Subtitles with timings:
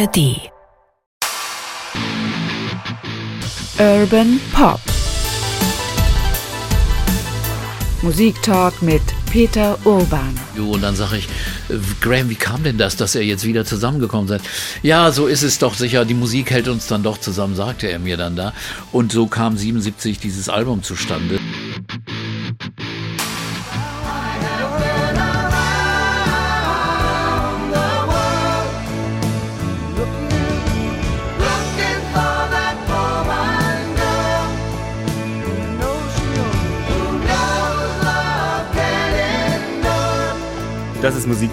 [0.00, 0.50] ARD.
[3.78, 4.80] Urban Pop.
[8.00, 10.34] Musiktalk mit Peter Urban.
[10.56, 11.26] Und dann sage ich,
[11.68, 14.40] äh, Graham, wie kam denn das, dass ihr jetzt wieder zusammengekommen seid?
[14.82, 16.06] Ja, so ist es doch sicher.
[16.06, 18.54] Die Musik hält uns dann doch zusammen, sagte er mir dann da.
[18.92, 21.39] Und so kam 77 dieses Album zustande.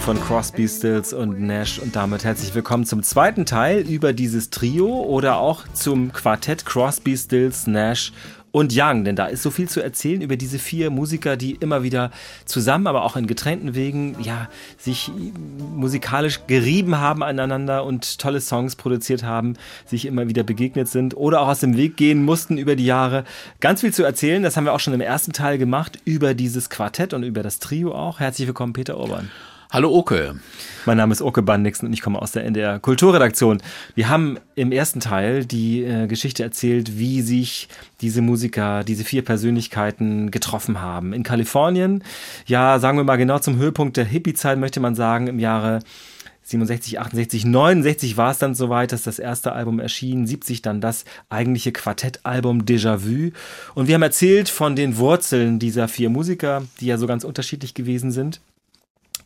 [0.07, 4.87] Von Crosby, Stills und Nash und damit herzlich willkommen zum zweiten Teil über dieses Trio
[5.03, 8.13] oder auch zum Quartett Crosby, Stills, Nash
[8.53, 11.83] und Young, denn da ist so viel zu erzählen über diese vier Musiker, die immer
[11.83, 12.11] wieder
[12.45, 14.47] zusammen, aber auch in getrennten Wegen, ja,
[14.77, 15.11] sich
[15.75, 21.41] musikalisch gerieben haben aneinander und tolle Songs produziert haben, sich immer wieder begegnet sind oder
[21.41, 23.25] auch aus dem Weg gehen mussten über die Jahre.
[23.59, 26.69] Ganz viel zu erzählen, das haben wir auch schon im ersten Teil gemacht, über dieses
[26.69, 28.21] Quartett und über das Trio auch.
[28.21, 29.29] Herzlich willkommen, Peter Urban.
[29.69, 30.39] Hallo Oke.
[30.85, 33.61] Mein Name ist Oke Bandixen und ich komme aus der NDR Kulturredaktion.
[33.95, 37.67] Wir haben im ersten Teil die äh, Geschichte erzählt, wie sich
[37.99, 41.11] diese Musiker, diese vier Persönlichkeiten getroffen haben.
[41.11, 42.01] In Kalifornien,
[42.45, 45.79] ja, sagen wir mal genau zum Höhepunkt der Hippie-Zeit, möchte man sagen, im Jahre
[46.43, 51.03] 67, 68, 69 war es dann soweit, dass das erste Album erschien, 70 dann das
[51.27, 53.31] eigentliche Quartettalbum Déjà Vu.
[53.75, 57.73] Und wir haben erzählt von den Wurzeln dieser vier Musiker, die ja so ganz unterschiedlich
[57.73, 58.39] gewesen sind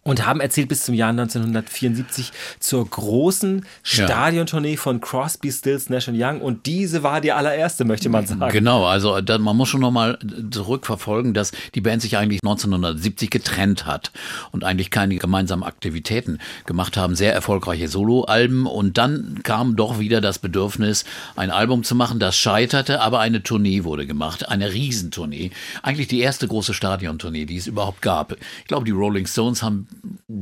[0.04, 6.42] und haben erzählt bis zum Jahr 1974 zur großen Stadiontournee von Crosby, Stills, Nash Young.
[6.42, 8.52] Und diese war die allererste, möchte man sagen.
[8.52, 10.18] Genau, also da, man muss schon nochmal
[10.50, 14.12] zurückverfolgen, dass die Band sich eigentlich 1970 getrennt hat
[14.52, 18.66] und eigentlich keine gemeinsamen Aktivitäten gemacht haben, sehr erfolgreiche Soloalben.
[18.66, 21.06] Und dann kam doch wieder das Bedürfnis,
[21.36, 25.52] ein Album zu machen, das scheiterte, aber eine Tournee wurde gemacht, eine Riesentournee,
[25.84, 28.32] eigentlich die erste große Stadiontournee, die es überhaupt gab.
[28.32, 29.88] Ich glaube, die Rolling Stones haben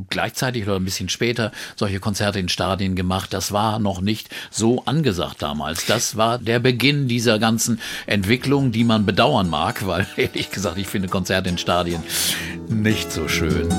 [0.10, 3.34] gleichzeitig oder ein bisschen später solche Konzerte in Stadien gemacht.
[3.34, 5.86] Das war noch nicht so angesagt damals.
[5.86, 10.88] Das war der Beginn dieser ganzen Entwicklung, die man bedauern mag, weil ehrlich gesagt, ich
[10.88, 12.04] finde Konzerte in Stadien
[12.68, 13.70] nicht so schön.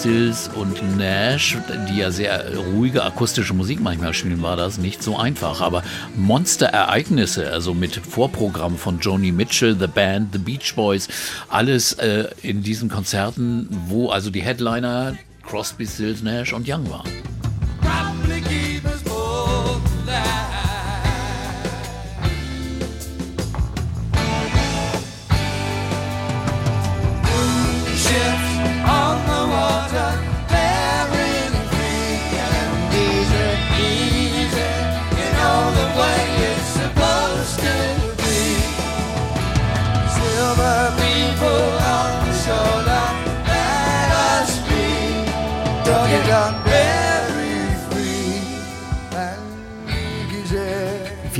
[0.00, 1.58] Stills und Nash,
[1.90, 5.60] die ja sehr ruhige akustische Musik manchmal spielen, war das nicht so einfach.
[5.60, 5.82] Aber
[6.16, 11.06] Monsterereignisse, also mit Vorprogramm von Joni Mitchell, The Band, The Beach Boys,
[11.50, 17.10] alles äh, in diesen Konzerten, wo also die Headliner Crosby, Stills, Nash und Young waren.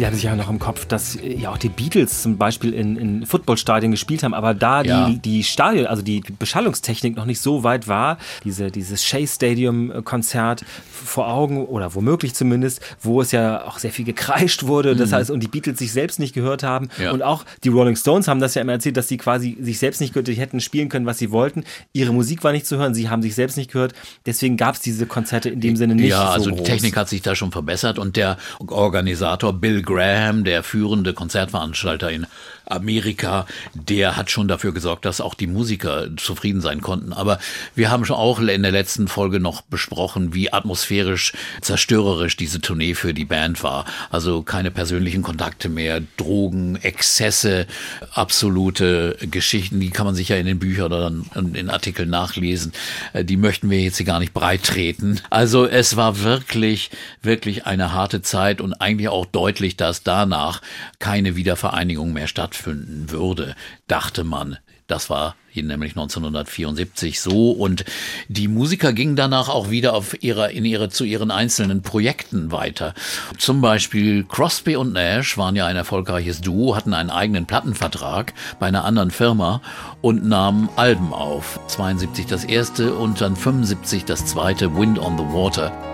[0.00, 2.72] Viele haben sich ja noch im Kopf, dass äh, ja auch die Beatles zum Beispiel
[2.72, 5.10] in, in Footballstadien gespielt haben, aber da ja.
[5.10, 10.02] die, die Stadion, also die Beschallungstechnik noch nicht so weit war, diese, dieses Shea Stadium
[10.04, 14.98] Konzert vor Augen oder womöglich zumindest, wo es ja auch sehr viel gekreischt wurde, mhm.
[15.00, 17.10] das heißt, und die Beatles sich selbst nicht gehört haben ja.
[17.10, 20.00] und auch die Rolling Stones haben das ja immer erzählt, dass sie quasi sich selbst
[20.00, 21.64] nicht gehört, die hätten spielen können, was sie wollten.
[21.92, 23.92] Ihre Musik war nicht zu hören, sie haben sich selbst nicht gehört,
[24.24, 26.08] deswegen gab es diese Konzerte in dem Sinne nicht.
[26.08, 26.58] Ja, so also groß.
[26.60, 32.10] die Technik hat sich da schon verbessert und der Organisator Bill Graham, der führende Konzertveranstalter
[32.10, 32.26] in
[32.70, 37.12] Amerika, der hat schon dafür gesorgt, dass auch die Musiker zufrieden sein konnten.
[37.12, 37.38] Aber
[37.74, 42.94] wir haben schon auch in der letzten Folge noch besprochen, wie atmosphärisch zerstörerisch diese Tournee
[42.94, 43.84] für die Band war.
[44.10, 47.66] Also keine persönlichen Kontakte mehr, Drogen, Exzesse,
[48.12, 51.12] absolute Geschichten, die kann man sich ja in den Büchern oder
[51.54, 52.72] in Artikeln nachlesen.
[53.12, 55.20] Äh, die möchten wir jetzt hier gar nicht breit treten.
[55.30, 56.90] Also es war wirklich,
[57.22, 60.60] wirklich eine harte Zeit und eigentlich auch deutlich, dass danach
[60.98, 63.54] keine Wiedervereinigung mehr stattfinden würde,
[63.86, 64.58] dachte man,
[64.90, 67.84] Das war nämlich 1974 so und
[68.28, 72.94] die Musiker gingen danach auch wieder auf ihrer, in ihre, zu ihren einzelnen Projekten weiter.
[73.38, 78.66] Zum Beispiel Crosby und Nash waren ja ein erfolgreiches Duo, hatten einen eigenen Plattenvertrag bei
[78.66, 79.62] einer anderen Firma
[80.00, 81.60] und nahmen Alben auf.
[81.68, 85.89] 72 das erste und dann 75 das zweite Wind on the Water.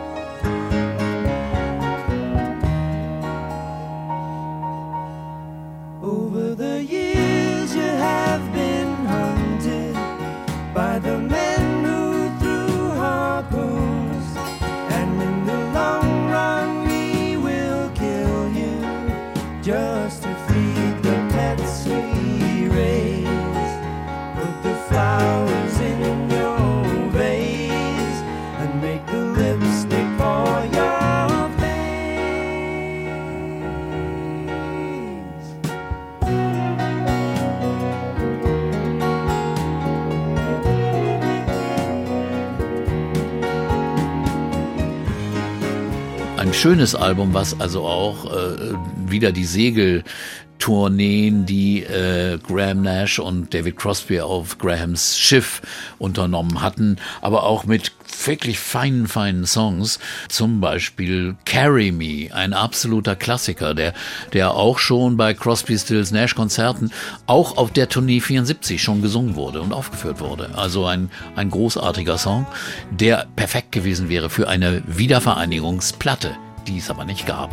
[46.56, 48.74] Schönes Album, was also auch äh,
[49.06, 55.60] wieder die Segeltourneen, die äh, Graham Nash und David Crosby auf Grahams Schiff
[55.98, 57.92] unternommen hatten, aber auch mit
[58.24, 59.98] wirklich feinen, feinen Songs.
[60.28, 63.92] Zum Beispiel Carry Me, ein absoluter Klassiker, der,
[64.32, 66.90] der auch schon bei Crosby, Stills, Nash Konzerten
[67.26, 70.48] auch auf der Tournee 74 schon gesungen wurde und aufgeführt wurde.
[70.56, 72.46] Also ein, ein großartiger Song,
[72.90, 76.30] der perfekt gewesen wäre für eine Wiedervereinigungsplatte
[76.66, 77.50] die es aber nicht gab.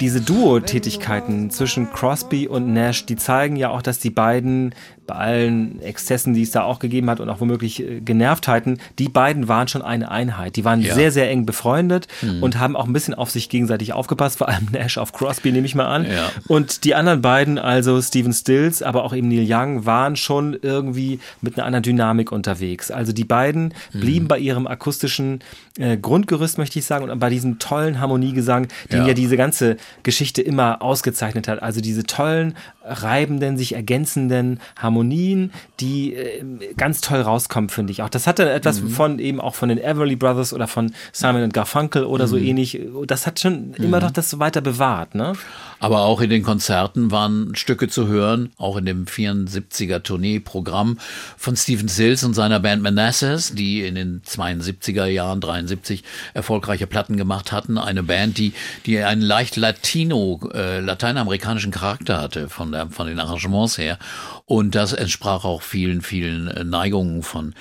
[0.00, 4.74] Diese Duo-Tätigkeiten zwischen Crosby und Nash, die zeigen ja auch, dass die beiden
[5.08, 9.08] bei allen Exzessen, die es da auch gegeben hat und auch womöglich äh, Genervtheiten, die
[9.08, 10.54] beiden waren schon eine Einheit.
[10.54, 10.94] Die waren ja.
[10.94, 12.42] sehr, sehr eng befreundet mhm.
[12.42, 15.66] und haben auch ein bisschen auf sich gegenseitig aufgepasst, vor allem Nash auf Crosby, nehme
[15.66, 16.04] ich mal an.
[16.04, 16.30] Ja.
[16.46, 21.18] Und die anderen beiden, also Steven Stills, aber auch eben Neil Young, waren schon irgendwie
[21.40, 22.90] mit einer anderen Dynamik unterwegs.
[22.90, 24.00] Also die beiden mhm.
[24.00, 25.40] blieben bei ihrem akustischen
[25.78, 29.08] äh, Grundgerüst, möchte ich sagen, und bei diesem tollen Harmoniegesang, den ja.
[29.08, 31.62] ja diese ganze Geschichte immer ausgezeichnet hat.
[31.62, 32.54] Also diese tollen,
[32.88, 36.42] reibenden, sich ergänzenden Harmonien die äh,
[36.76, 38.08] ganz toll rauskommen, finde ich auch.
[38.08, 38.90] Das hatte etwas mhm.
[38.90, 42.30] von eben auch von den Everly Brothers oder von Simon Garfunkel oder mhm.
[42.30, 42.80] so ähnlich.
[43.06, 43.74] Das hat schon mhm.
[43.84, 45.34] immer noch das so weiter bewahrt, ne?
[45.80, 50.98] Aber auch in den Konzerten waren Stücke zu hören, auch in dem 74er Tourneeprogramm
[51.36, 56.02] von Stephen Sills und seiner Band Manassas, die in den 72er Jahren, 73
[56.34, 57.78] erfolgreiche Platten gemacht hatten.
[57.78, 58.54] Eine Band, die,
[58.86, 63.98] die einen leicht Latino, äh, lateinamerikanischen Charakter hatte von, der, von den Arrangements her.
[64.46, 67.54] Und das entsprach auch vielen, vielen äh, Neigungen von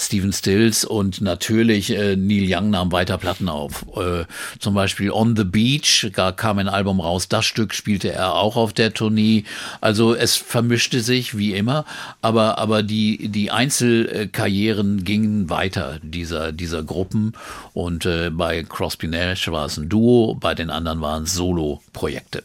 [0.00, 3.84] Stephen Stills und natürlich äh, Neil Young nahm weiter Platten auf.
[3.96, 4.24] Äh,
[4.58, 8.56] zum Beispiel On the Beach, da kam ein Album raus, das Stück spielte er auch
[8.56, 9.44] auf der Tournee.
[9.82, 11.84] Also es vermischte sich wie immer,
[12.22, 17.34] aber, aber die, die Einzelkarrieren gingen weiter dieser, dieser Gruppen
[17.74, 22.42] und äh, bei Crosby Nash war es ein Duo, bei den anderen waren es Solo-Projekte.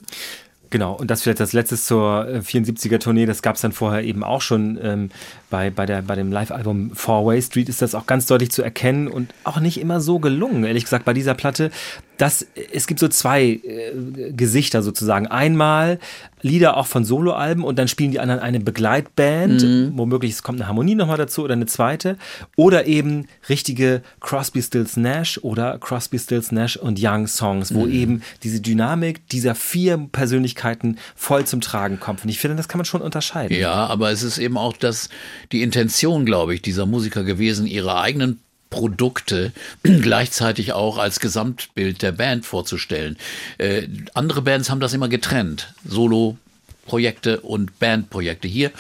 [0.76, 4.26] Genau, und das vielleicht das letzte zur 74er-Tournee, äh, das gab es dann vorher eben
[4.26, 5.10] auch schon ähm,
[5.50, 8.62] bei, bei, der, bei dem Live-Album Four Way Street ist das auch ganz deutlich zu
[8.62, 11.72] erkennen und auch nicht immer so gelungen, ehrlich gesagt, bei dieser Platte.
[12.18, 15.28] Das, es gibt so zwei äh, Gesichter sozusagen.
[15.28, 16.00] Einmal
[16.46, 19.64] Lieder auch von Soloalben und dann spielen die anderen eine Begleitband.
[19.64, 19.94] Mhm.
[19.96, 22.18] Womöglich es kommt eine Harmonie nochmal dazu oder eine zweite.
[22.56, 27.92] Oder eben richtige Crosby, Stills, Nash oder Crosby, Stills, Nash und Young Songs, wo mhm.
[27.92, 32.24] eben diese Dynamik dieser vier Persönlichkeiten voll zum Tragen kommt.
[32.24, 33.58] Und ich finde, das kann man schon unterscheiden.
[33.58, 35.10] Ja, aber es ist eben auch das,
[35.52, 38.40] die Intention, glaube ich, dieser Musiker gewesen, ihre eigenen
[38.76, 39.54] Produkte
[39.84, 43.16] gleichzeitig auch als Gesamtbild der Band vorzustellen.
[43.58, 45.74] Äh, andere Bands haben das immer getrennt.
[45.88, 48.50] Solo-Projekte und Bandprojekte.
[48.50, 48.72] Hier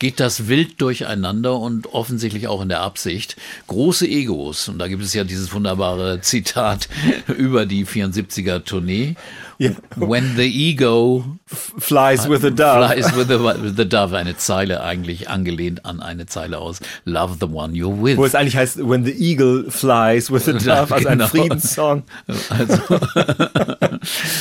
[0.00, 3.36] geht das wild durcheinander und offensichtlich auch in der Absicht.
[3.68, 6.88] Große Egos, und da gibt es ja dieses wunderbare Zitat
[7.28, 9.14] über die 74er Tournee.
[9.58, 9.72] Yeah.
[9.96, 12.86] When the ego flies with the dove.
[12.86, 14.14] Flies with the, with the dove.
[14.14, 18.16] Eine Zeile eigentlich angelehnt an eine Zeile aus Love the one you're with.
[18.16, 21.24] Wo es eigentlich heißt When the eagle flies with the dove, also genau.
[21.24, 22.02] ein Friedenssong.
[22.48, 22.82] Also,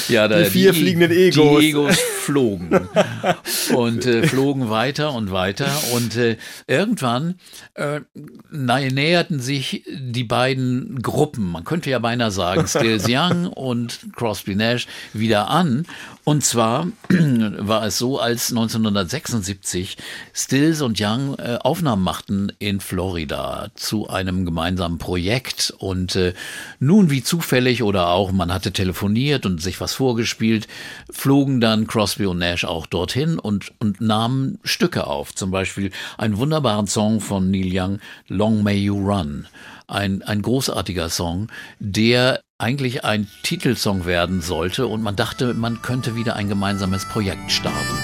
[0.14, 1.60] ja, da, die vier die, fliegenden Egos.
[1.60, 2.70] Die Egos flogen
[3.76, 7.36] und äh, flogen weiter und weiter und äh, irgendwann
[7.76, 8.02] äh,
[8.52, 14.88] näherten sich die beiden Gruppen, man könnte ja beinahe sagen, Stills Young und Crosby Nash
[15.14, 15.86] wieder an.
[16.24, 19.98] Und zwar war es so, als 1976
[20.34, 25.74] Stills und Young äh, Aufnahmen machten in Florida zu einem gemeinsamen Projekt.
[25.78, 26.34] Und äh,
[26.80, 30.68] nun wie zufällig oder auch man hatte telefoniert und sich was vorgespielt,
[31.10, 35.34] flogen dann Crosby und Nash auch dorthin und, und nahmen Stücke auf.
[35.34, 39.48] Zum Beispiel einen wunderbaren Song von Neil Young, Long May You Run
[39.88, 41.48] ein, ein großartiger Song,
[41.80, 47.52] der eigentlich ein Titelsong werden sollte und man dachte, man könnte wieder ein gemeinsames Projekt
[47.52, 47.98] starten.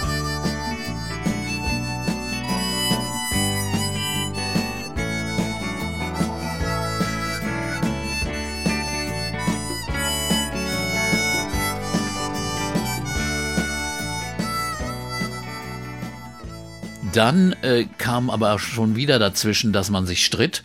[17.14, 20.64] Dann äh, kam aber schon wieder dazwischen, dass man sich stritt.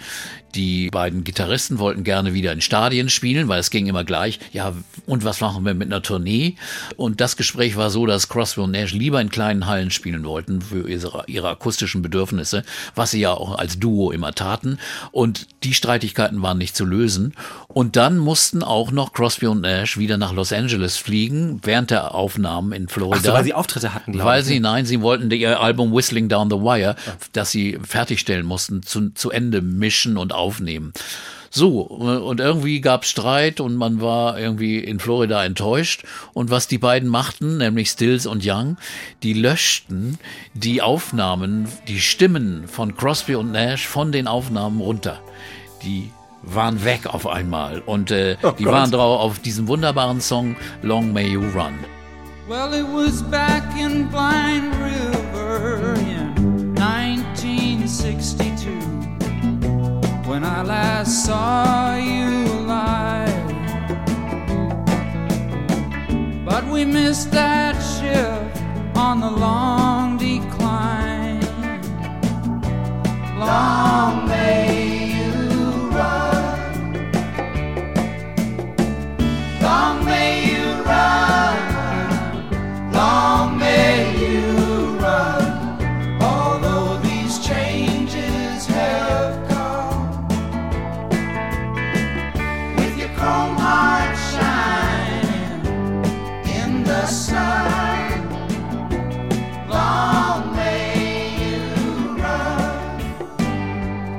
[0.59, 4.41] Die beiden Gitarristen wollten gerne wieder in Stadien spielen, weil es ging immer gleich.
[4.53, 4.73] Ja,
[5.07, 6.57] und was machen wir mit einer Tournee?
[6.97, 10.61] Und das Gespräch war so, dass Crosby und Nash lieber in kleinen Hallen spielen wollten
[10.61, 12.65] für ihre, ihre akustischen Bedürfnisse,
[12.97, 14.81] was sie ja auch als Duo immer taten.
[15.12, 17.35] Und die Streitigkeiten waren nicht zu lösen.
[17.69, 22.17] Und dann mussten auch noch Crosby und Nash wieder nach Los Angeles fliegen, während der
[22.17, 23.19] Aufnahmen in Florida.
[23.21, 26.29] Ach so, weil sie Auftritte hatten, glaube Weil sie, nein, sie wollten ihr Album Whistling
[26.29, 26.97] Down the Wire,
[27.33, 30.48] das sie fertigstellen mussten, zu, zu Ende mischen und aufnehmen.
[31.50, 36.05] So, und irgendwie gab es Streit und man war irgendwie in Florida enttäuscht.
[36.35, 38.76] Und was die beiden machten, nämlich Stills und Young,
[39.23, 40.19] die löschten
[40.52, 45.21] die Aufnahmen, die Stimmen von Crosby und Nash von den Aufnahmen runter.
[45.83, 46.11] Die
[46.43, 48.73] waren weg auf einmal und äh, oh die Gott.
[48.73, 51.75] waren drauf auf diesen wunderbaren Song Long May You Run.
[52.47, 58.48] Well, it was back in Blind River in 1962
[60.40, 63.49] when I last saw you alive.
[66.45, 71.40] But we missed that ship on the long decline.
[73.37, 74.88] Long may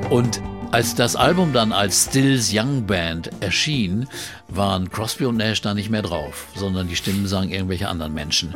[0.10, 4.08] Und als das Album dann als Stills Young Band erschien,
[4.48, 8.54] waren Crosby und Nash da nicht mehr drauf, sondern die Stimmen sangen irgendwelche anderen Menschen.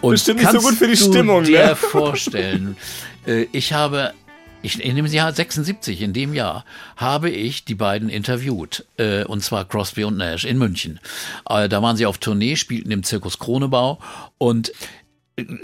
[0.00, 1.76] Und Bestimmt nicht so gut für die Stimmung, du dir ne?
[1.76, 2.76] vorstellen,
[3.26, 4.14] äh, ich habe
[4.62, 6.64] ich, in dem Jahr 76, in dem Jahr,
[6.96, 8.86] habe ich die beiden interviewt.
[8.96, 11.00] Äh, und zwar Crosby und Nash in München.
[11.46, 13.98] Äh, da waren sie auf Tournee, spielten im Zirkus Kronebau
[14.38, 14.72] und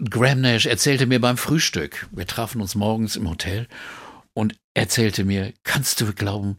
[0.08, 3.68] Graham Nash erzählte mir beim Frühstück, wir trafen uns morgens im Hotel
[4.74, 6.56] erzählte mir, kannst du glauben,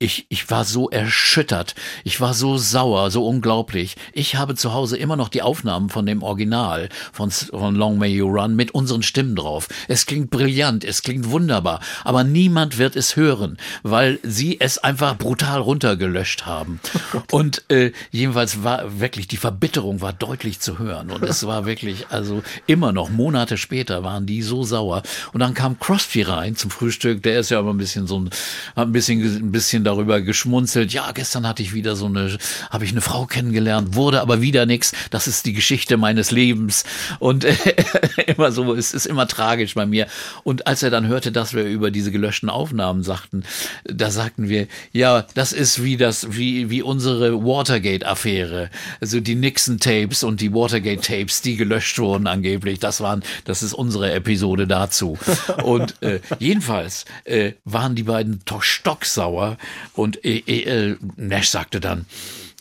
[0.00, 1.74] ich, ich war so erschüttert,
[2.04, 3.96] ich war so sauer, so unglaublich.
[4.12, 8.14] Ich habe zu Hause immer noch die Aufnahmen von dem Original von, von Long May
[8.14, 9.66] You Run mit unseren Stimmen drauf.
[9.88, 15.18] Es klingt brillant, es klingt wunderbar, aber niemand wird es hören, weil sie es einfach
[15.18, 16.80] brutal runtergelöscht haben.
[17.14, 21.64] Oh und äh, jedenfalls war wirklich die Verbitterung war deutlich zu hören und es war
[21.64, 25.02] wirklich, also immer noch Monate später waren die so sauer.
[25.32, 28.30] Und dann kam Crosby rein zum Frühstück, der ist ja aber ein bisschen so ein,
[28.74, 30.92] ein bisschen, ein bisschen darüber geschmunzelt.
[30.92, 32.36] Ja, gestern hatte ich wieder so eine,
[32.70, 34.92] habe ich eine Frau kennengelernt, wurde aber wieder nichts.
[35.10, 36.84] Das ist die Geschichte meines Lebens.
[37.18, 37.56] Und äh,
[38.26, 40.06] immer so, es ist immer tragisch bei mir.
[40.44, 43.44] Und als er dann hörte, dass wir über diese gelöschten Aufnahmen sagten,
[43.84, 48.70] da sagten wir, ja, das ist wie das, wie, wie unsere Watergate-Affäre.
[49.00, 52.78] Also die Nixon-Tapes und die Watergate-Tapes, die gelöscht wurden angeblich.
[52.78, 55.16] Das waren, das ist unsere Episode dazu.
[55.62, 59.56] Und äh, jedenfalls äh, waren die beiden stocksauer,
[59.94, 62.06] und e Nash sagte dann,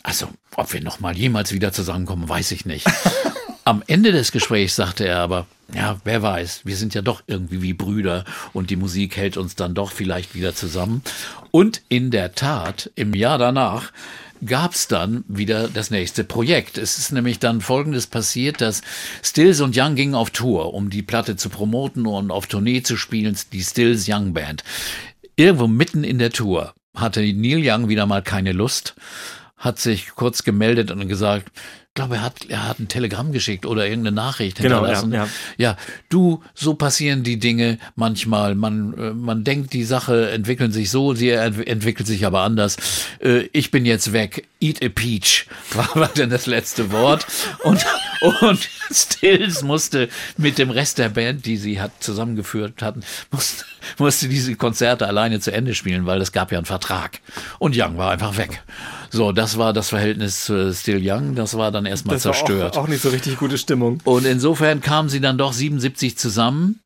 [0.03, 2.87] also, ob wir noch mal jemals wieder zusammenkommen, weiß ich nicht.
[3.65, 5.45] Am Ende des Gesprächs sagte er aber,
[5.75, 9.55] ja, wer weiß, wir sind ja doch irgendwie wie Brüder und die Musik hält uns
[9.55, 11.01] dann doch vielleicht wieder zusammen.
[11.51, 13.91] Und in der Tat, im Jahr danach
[14.45, 16.77] gab's dann wieder das nächste Projekt.
[16.77, 18.81] Es ist nämlich dann Folgendes passiert, dass
[19.21, 22.95] Stills und Young gingen auf Tour, um die Platte zu promoten und auf Tournee zu
[22.95, 24.63] spielen, die Stills Young Band.
[25.35, 28.95] Irgendwo mitten in der Tour hatte Neil Young wieder mal keine Lust,
[29.57, 31.51] hat sich kurz gemeldet und gesagt,
[31.95, 35.11] glaube, er hat, er hat ein Telegramm geschickt oder irgendeine Nachricht Genau, hinterlassen.
[35.13, 35.29] ja, ja.
[35.57, 35.77] ja,
[36.09, 38.53] du, so passieren die Dinge manchmal.
[38.53, 42.77] Man, äh, man denkt, die Sache entwickeln sich so, sie ent- entwickelt sich aber anders.
[43.19, 44.45] Äh, Ich bin jetzt weg.
[44.59, 47.25] Eat a peach war, war dann das letzte Wort.
[47.63, 47.85] Und,
[48.41, 53.65] und Stills musste mit dem Rest der Band, die sie hat zusammengeführt hatten, musste,
[53.97, 57.19] musste diese Konzerte alleine zu Ende spielen, weil es gab ja einen Vertrag.
[57.59, 58.63] Und Young war einfach weg.
[59.09, 61.35] So, das war das Verhältnis zu Still Young.
[61.35, 62.77] Das war dann erstmal Das war zerstört.
[62.77, 63.99] auch, auch nicht so richtig gute Stimmung.
[64.03, 66.79] Und insofern kamen sie dann doch 77 zusammen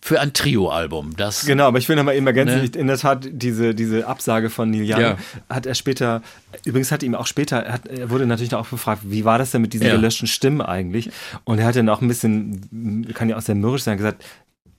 [0.00, 1.14] für ein Trio-Album.
[1.16, 2.70] Das Genau, aber ich will noch mal eben ergänzen, Ne?
[2.74, 5.16] in der Tat, diese, diese Absage von Neil Young Ja.
[5.48, 6.22] hat er später,
[6.64, 9.50] übrigens hat ihm auch später, er, hat, er wurde natürlich auch gefragt, wie war das
[9.50, 9.94] denn mit diesen Ja.
[9.96, 11.10] gelöschten Stimmen eigentlich?
[11.44, 14.24] Und er hat dann auch ein bisschen, kann ja auch sehr mürrisch sein, gesagt,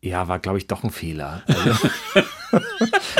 [0.02, 1.44] ja, war glaube ich doch ein Fehler.
[1.48, 1.90] Also,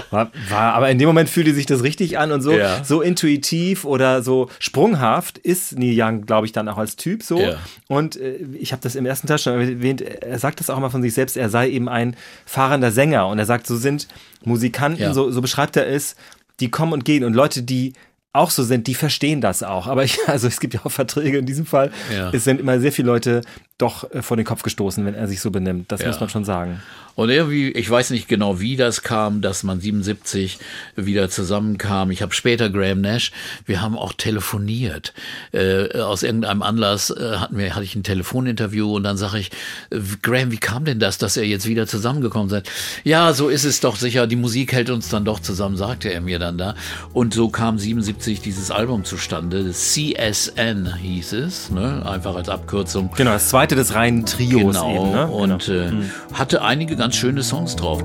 [0.10, 2.84] war, war, aber in dem Moment fühlte sich das richtig an und so, Ja.
[2.84, 7.40] so intuitiv oder so sprunghaft ist Neil Young, glaube ich, dann auch als Typ so.
[7.40, 7.56] Ja.
[7.88, 10.90] Und äh, ich habe das im ersten Teil schon erwähnt, er sagt das auch immer
[10.90, 13.28] von sich selbst, er sei eben ein fahrender Sänger.
[13.28, 14.08] Und er sagt, so sind
[14.44, 15.14] Musikanten, Ja.
[15.14, 16.16] so, so beschreibt er es,
[16.60, 17.24] die kommen und gehen.
[17.24, 17.94] Und Leute, die
[18.32, 19.88] auch so sind, die verstehen das auch.
[19.88, 21.92] Aber ich, also es gibt ja auch Verträge in diesem Fall.
[22.16, 22.32] Ja.
[22.34, 23.42] Es sind immer sehr viele Leute
[23.80, 25.92] doch äh, vor den Kopf gestoßen, wenn er sich so benimmt.
[25.92, 26.08] Das Ja.
[26.08, 26.80] muss man schon sagen.
[27.16, 30.58] Und irgendwie, ich weiß nicht genau, wie das kam, dass man 77
[30.96, 32.12] wieder zusammenkam.
[32.12, 33.34] Ich habe später Graham Nash,
[33.66, 35.14] wir haben auch telefoniert.
[35.52, 39.52] Äh, aus irgendeinem Anlass äh, hatten wir, hatte ich ein Telefoninterview und dann sage ich,
[39.90, 42.70] äh, Graham, wie kam denn das, dass ihr jetzt wieder zusammengekommen seid?
[43.04, 46.22] Ja, so ist es doch sicher, die Musik hält uns dann doch zusammen, sagte er
[46.22, 46.76] mir dann da.
[47.12, 49.72] Und so kam 77 dieses Album zustande.
[49.74, 52.06] CSN hieß es, ne?
[52.06, 53.10] einfach als Abkürzung.
[53.18, 55.12] Genau, das zweite des reinen Trios Genau, eben.
[55.12, 55.28] Ne?
[55.28, 56.02] und genau.
[56.02, 58.02] äh, hatte einige ganz schöne Songs drauf.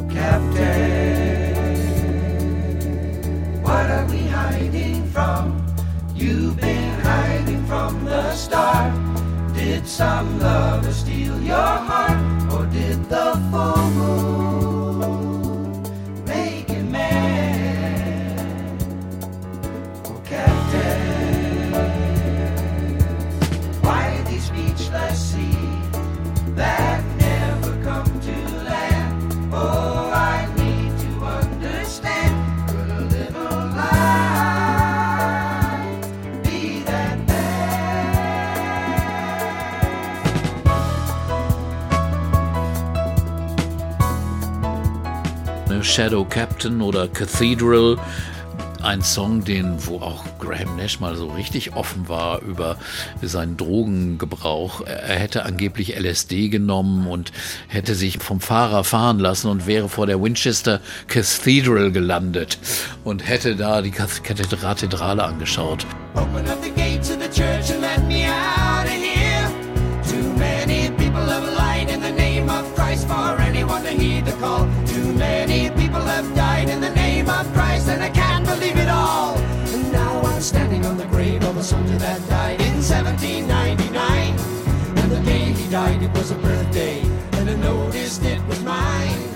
[3.62, 5.52] What are we hiding from?
[6.14, 8.92] You've been hiding from the start.
[9.54, 12.18] Did some lover steal your heart?
[12.52, 14.63] Or did the full moon
[45.94, 47.96] Shadow Captain oder Cathedral.
[48.82, 52.76] Ein Song, den, wo auch Graham Nash mal so richtig offen war über
[53.22, 54.82] seinen Drogengebrauch.
[54.82, 57.32] Er hätte angeblich LSD genommen und
[57.68, 62.58] hätte sich vom Fahrer fahren lassen und wäre vor der Winchester Cathedral gelandet
[63.04, 65.86] und hätte da die Kath- Kathedrale angeschaut.
[66.14, 69.48] Open up the gates of the church and let me out of here.
[70.08, 74.32] Too many people have lied in the name of Christ for anyone to heed the
[74.32, 74.66] call.
[74.86, 78.88] Too many people have died in the name of Christ, and I can't believe it
[78.88, 79.36] all.
[80.44, 84.36] Standing on the grave of a soldier that died in 1799.
[84.98, 87.00] And the day he died, it was a birthday,
[87.38, 89.30] and I noticed it was mine.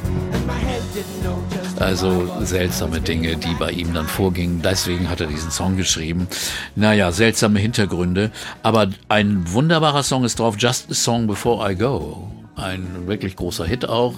[1.80, 4.60] Also seltsame Dinge, die bei ihm dann vorgingen.
[4.62, 6.28] Deswegen hat er diesen Song geschrieben.
[6.76, 8.30] Naja, seltsame Hintergründe.
[8.62, 12.30] Aber ein wunderbarer Song ist drauf, Just a Song Before I Go.
[12.56, 14.14] Ein wirklich großer Hit auch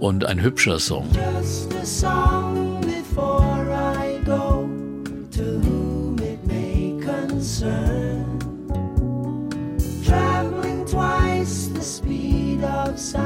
[0.00, 1.08] und ein hübscher Song.
[1.12, 4.55] just a song before I go
[12.96, 13.25] outside.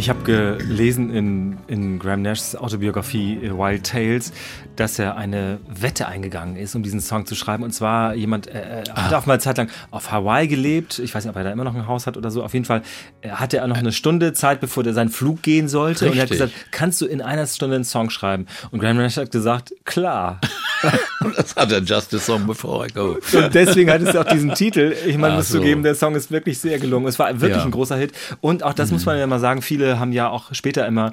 [0.00, 4.32] Ich habe gelesen in, in Graham Nashs Autobiografie äh, Wild Tales,
[4.74, 7.64] dass er eine Wette eingegangen ist, um diesen Song zu schreiben.
[7.64, 9.02] Und zwar jemand, äh, ah.
[9.02, 11.00] hat auch mal eine Zeit lang auf Hawaii gelebt.
[11.00, 12.42] Ich weiß nicht, ob er da immer noch ein Haus hat oder so.
[12.42, 12.80] Auf jeden Fall
[13.20, 16.06] äh, hatte er noch eine Stunde Zeit, bevor er seinen Flug gehen sollte.
[16.06, 16.12] Richtig.
[16.12, 18.46] Und er hat gesagt, kannst du in einer Stunde einen Song schreiben?
[18.70, 20.40] Und Graham Nash hat gesagt, klar.
[21.36, 23.18] das hat er Just a Song Before I Go.
[23.32, 24.94] Und deswegen hat es ja auch diesen Titel.
[25.06, 25.58] Ich meine, muss so.
[25.58, 27.06] zugeben, der Song ist wirklich sehr gelungen.
[27.06, 27.64] Es war wirklich ja.
[27.64, 28.12] ein großer Hit.
[28.40, 28.96] Und auch das mhm.
[28.96, 31.12] muss man ja mal sagen, viele haben ja auch später immer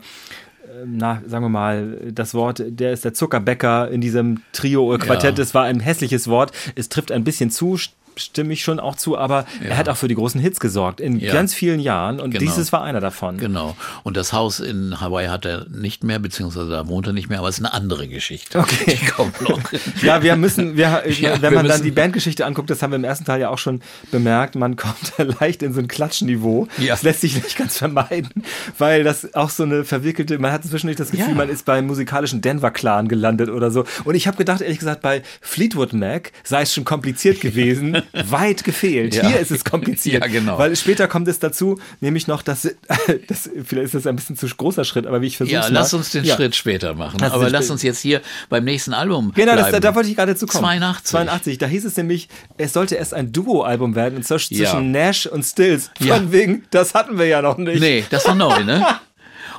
[0.82, 5.32] ähm, na, sagen wir mal, das Wort, der ist der Zuckerbäcker in diesem Trio-Quartett, ja.
[5.32, 6.52] das war ein hässliches Wort.
[6.76, 7.78] Es trifft ein bisschen zu,
[8.18, 9.70] stimme ich schon auch zu, aber ja.
[9.70, 11.34] er hat auch für die großen Hits gesorgt in ja.
[11.34, 12.40] ganz vielen Jahren und genau.
[12.40, 13.38] dieses war einer davon.
[13.38, 13.76] Genau.
[14.04, 17.40] Und das Haus in Hawaii hat er nicht mehr, beziehungsweise da wohnt er nicht mehr,
[17.40, 18.60] aber es ist eine andere Geschichte.
[18.60, 18.98] Okay.
[19.00, 19.60] Die kommt noch.
[20.02, 22.98] ja, wir müssen, wir, ja, wenn wir man dann die Bandgeschichte anguckt, das haben wir
[22.98, 26.68] im ersten Teil ja auch schon bemerkt, man kommt leicht in so ein Klatschniveau.
[26.78, 26.90] Ja.
[26.90, 28.44] Das lässt sich nicht ganz vermeiden,
[28.78, 32.42] weil das auch so eine verwickelte, man hat zwischendurch das Gefühl, man ist beim musikalischen
[32.42, 33.86] Denver-Clan gelandet oder so.
[34.04, 38.64] Und ich habe gedacht, ehrlich gesagt, bei Fleetwood Mac sei es schon kompliziert gewesen, weit
[38.64, 39.16] gefehlt.
[39.16, 39.28] Ja.
[39.28, 40.08] Hier ist es kompliziert.
[40.18, 40.58] Ja, genau.
[40.58, 42.64] Weil später kommt es dazu, nämlich noch, dass,
[43.28, 45.94] das, vielleicht ist das ein bisschen zu großer Schritt, aber wie ich versuche Ja, lass
[45.94, 46.36] uns den ja.
[46.36, 47.18] Schritt später machen.
[47.20, 50.16] Lass aber lass uns jetzt hier beim nächsten Album Genau, das, da, da, wollte ich
[50.16, 50.64] gerade zu kommen.
[50.64, 51.06] 82.
[51.12, 51.58] 82.
[51.58, 55.92] Da hieß es nämlich, es sollte erst ein Duo-Album werden, zwischen Nash und Stills.
[56.00, 57.80] Von wegen, das hatten wir ja noch nicht.
[57.80, 58.86] Nee, das war neu, ne?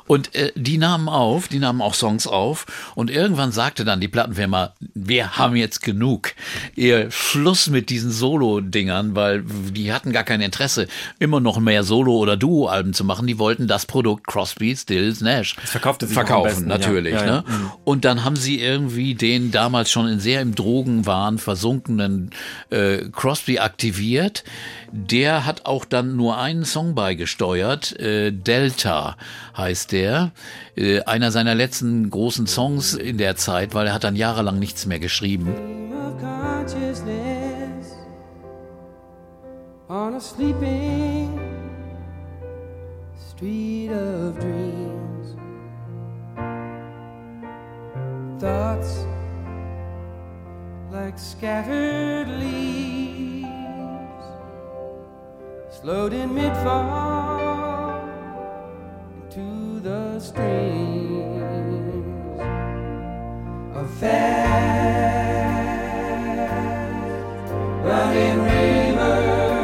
[0.09, 2.65] Und äh, die nahmen auf, die nahmen auch Songs auf.
[2.95, 6.31] Und irgendwann sagte dann die Plattenfirma, wir haben jetzt genug.
[6.75, 10.87] Ihr Schluss mit diesen Solo-Dingern, weil die hatten gar kein Interesse,
[11.19, 13.27] immer noch mehr Solo- oder Duo-Alben zu machen.
[13.27, 17.13] Die wollten das Produkt Crosby, Stills, Nash das verkaufte sich verkaufen, besten, natürlich.
[17.13, 17.19] Ja.
[17.19, 17.31] Ja, ja.
[17.31, 17.43] Ne?
[17.45, 17.71] Mhm.
[17.83, 22.31] Und dann haben sie irgendwie den damals schon in sehr im Drogenwahn versunkenen
[22.71, 24.43] äh, Crosby aktiviert.
[24.91, 29.15] Der hat auch dann nur einen Song beigesteuert, äh, Delta
[29.55, 29.98] heißt der.
[29.99, 34.85] Äh, einer seiner letzten großen Songs in der Zeit, weil er hat dann jahrelang nichts
[34.85, 35.47] mehr geschrieben.
[39.91, 41.39] On a sleeping
[43.17, 45.35] street of dreams,
[48.39, 49.07] thoughts
[50.91, 53.49] like scattered leaves,
[55.71, 57.38] slowed in into
[59.81, 61.39] the streams
[63.73, 64.99] of fast
[67.85, 69.59] running rivers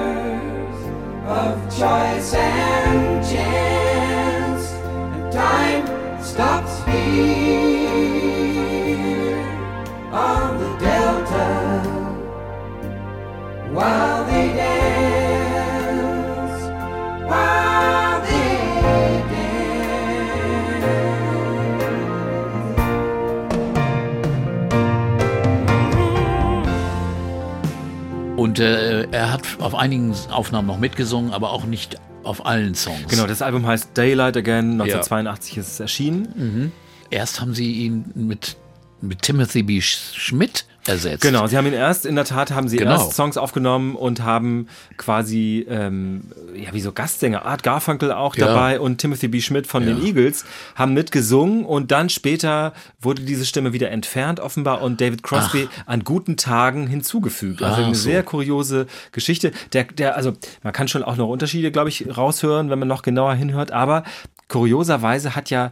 [1.28, 5.86] of choice and chance, and time
[6.24, 7.76] stops here
[10.14, 11.82] on the delta
[13.74, 14.95] while they dance.
[28.56, 33.08] Und äh, er hat auf einigen Aufnahmen noch mitgesungen, aber auch nicht auf allen Songs.
[33.10, 35.62] Genau, das Album heißt Daylight Again, 1982 ja.
[35.62, 36.28] ist es erschienen.
[36.36, 36.72] Mhm.
[37.10, 38.56] Erst haben sie ihn mit,
[39.02, 39.82] mit Timothy B.
[39.82, 41.22] Schmidt ersetzt.
[41.22, 42.92] Genau, sie haben ihn erst, in der Tat haben sie genau.
[42.92, 44.68] erst Songs aufgenommen und haben
[44.98, 46.24] quasi, ähm,
[46.56, 48.48] ja, wie so Gastsänger, Art Garfunkel auch ja.
[48.48, 49.42] dabei und Timothy B.
[49.42, 49.94] Schmidt von ja.
[49.94, 50.46] den Eagles
[50.76, 55.88] haben mitgesungen und dann später wurde diese Stimme wieder entfernt offenbar und David Crosby Ach.
[55.88, 57.62] an guten Tagen hinzugefügt.
[57.62, 58.04] Also Ach, eine so.
[58.04, 59.52] sehr kuriose Geschichte.
[59.74, 63.02] Der, der, also man kann schon auch noch Unterschiede, glaube ich, raushören, wenn man noch
[63.02, 64.04] genauer hinhört, aber
[64.48, 65.72] kurioserweise hat ja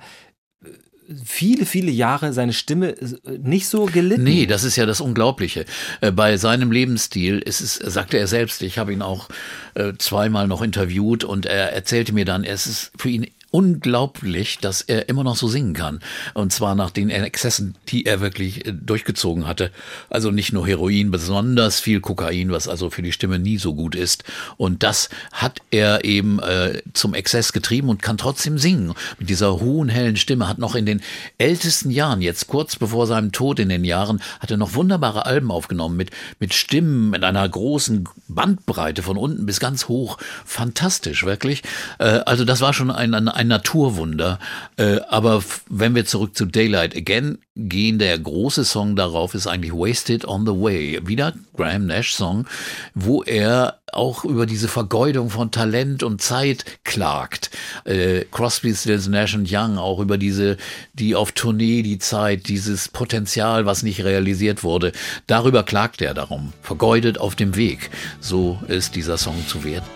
[1.23, 4.23] viele, viele Jahre seine Stimme äh, nicht so gelitten.
[4.23, 5.65] Nee, das ist ja das Unglaubliche.
[6.01, 9.29] Äh, bei seinem Lebensstil es, sagte er selbst, ich habe ihn auch
[9.75, 14.81] äh, zweimal noch interviewt und er erzählte mir dann, es ist für ihn unglaublich, dass
[14.81, 15.99] er immer noch so singen kann.
[16.33, 19.69] Und zwar nach den Exzessen, die er wirklich äh, durchgezogen hatte.
[20.09, 23.93] Also nicht nur Heroin, besonders viel Kokain, was also für die Stimme nie so gut
[23.93, 24.23] ist.
[24.57, 28.95] Und das hat er eben äh, zum Exzess getrieben und kann trotzdem singen.
[29.19, 31.01] Mit dieser hohen, hellen Stimme hat noch in den
[31.37, 35.51] ältesten Jahren, jetzt kurz bevor seinem Tod in den Jahren, hat er noch wunderbare Alben
[35.51, 40.17] aufgenommen mit, mit Stimmen, mit einer großen Bandbreite von unten bis ganz hoch.
[40.43, 41.61] Fantastisch, wirklich.
[41.99, 44.39] Äh, also das war schon ein, ein ein Naturwunder.
[44.77, 49.73] Äh, aber wenn wir zurück zu Daylight Again gehen, der große Song darauf ist eigentlich
[49.73, 51.01] Wasted on the Way.
[51.06, 52.47] Wieder Graham Nash Song,
[52.95, 57.51] wo er auch über diese Vergeudung von Talent und Zeit klagt.
[57.86, 60.58] Äh, Crosby, Stills, Nash und Young auch über diese,
[60.93, 64.93] die auf Tournee die Zeit, dieses Potenzial, was nicht realisiert wurde.
[65.27, 66.53] Darüber klagt er darum.
[66.62, 67.91] Vergeudet auf dem Weg.
[68.19, 69.89] So ist dieser Song zu werten.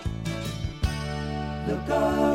[1.68, 2.27] Look around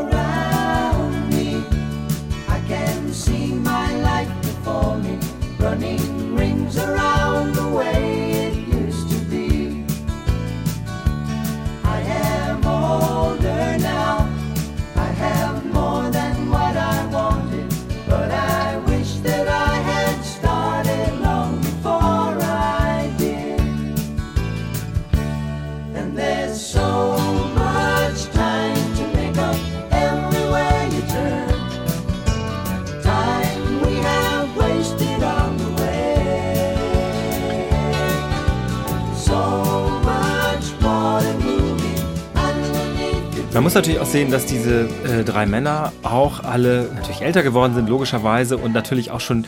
[43.54, 47.76] Man muss natürlich auch sehen, dass diese äh, drei Männer auch alle natürlich älter geworden
[47.76, 49.46] sind, logischerweise, und natürlich auch schon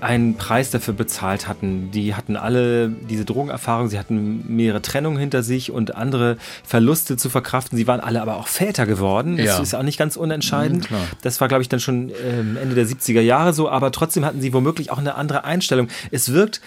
[0.00, 1.90] einen Preis dafür bezahlt hatten.
[1.90, 7.28] Die hatten alle diese Drogenerfahrung, sie hatten mehrere Trennungen hinter sich und andere Verluste zu
[7.30, 7.76] verkraften.
[7.76, 9.36] Sie waren alle aber auch Väter geworden.
[9.38, 9.58] Das Ja.
[9.60, 10.88] ist auch nicht ganz unentscheidend.
[10.88, 14.24] Mhm, das war, glaube ich, dann schon ähm, Ende der 70er Jahre so, aber trotzdem
[14.24, 15.88] hatten sie womöglich auch eine andere Einstellung.
[16.12, 16.60] Es wirkt,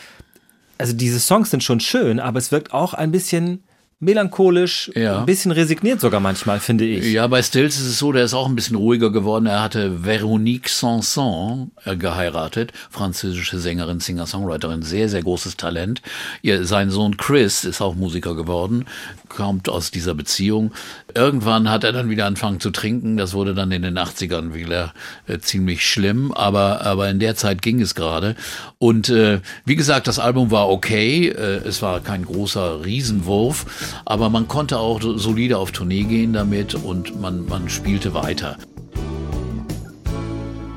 [0.77, 3.63] also diese Songs sind schon schön, aber es wirkt auch ein bisschen
[4.01, 5.19] melancholisch, Ja.
[5.19, 7.13] ein bisschen resigniert sogar manchmal, finde ich.
[7.13, 9.45] Ja, bei Stills ist es so, der ist auch ein bisschen ruhiger geworden.
[9.45, 16.01] Er hatte Veronique Sanson äh, geheiratet, französische Sängerin, Singer-Songwriterin, sehr, sehr großes Talent.
[16.41, 18.85] Ihr, sein Sohn Chris ist auch Musiker geworden,
[19.29, 20.71] kommt aus dieser Beziehung.
[21.13, 23.17] Irgendwann hat er dann wieder angefangen zu trinken.
[23.17, 24.93] Das wurde dann in den 80ern wieder
[25.27, 28.35] äh, ziemlich schlimm, aber, aber in der Zeit ging es gerade.
[28.79, 31.27] Und äh, wie gesagt, das Album war okay.
[31.29, 36.33] Äh, es war kein großer Riesenwurf, aber man konnte auch so- solide auf Tournee gehen
[36.33, 38.57] damit und man, man spielte weiter.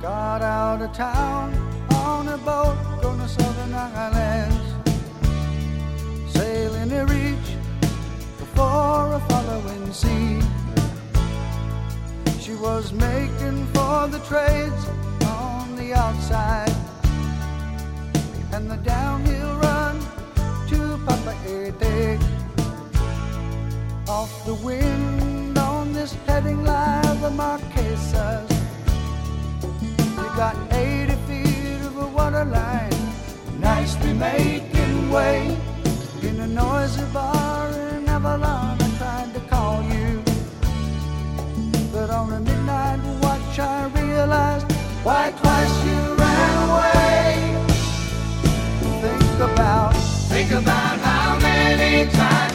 [0.02, 1.52] Got out of town
[1.90, 4.56] on a boat going to southern islands.
[6.34, 7.56] Sailing to reach
[8.38, 10.40] before a following sea.
[12.40, 14.86] She was making for the trades
[15.26, 16.74] on the outside.
[18.52, 19.98] And the downhill run
[20.68, 22.33] to Papa Ete.
[24.06, 28.50] Off the wind on this heading line, the Marquesas.
[29.96, 32.92] You got 80 feet of a water line,
[33.58, 35.56] nicely making way.
[36.22, 40.22] In a noisy bar in Avalon, I tried to call you.
[41.90, 44.70] But on a midnight watch, I realized
[45.02, 47.56] why twice you ran away.
[49.00, 49.92] Think about,
[50.28, 52.53] think about how many times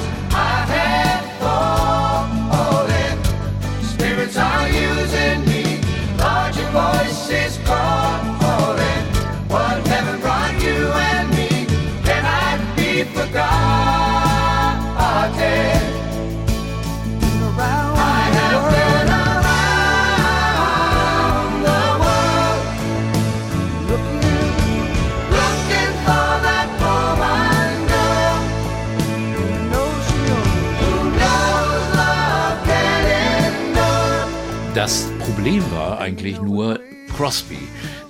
[35.39, 36.82] Problem war eigentlich nur
[37.15, 37.60] Crosby,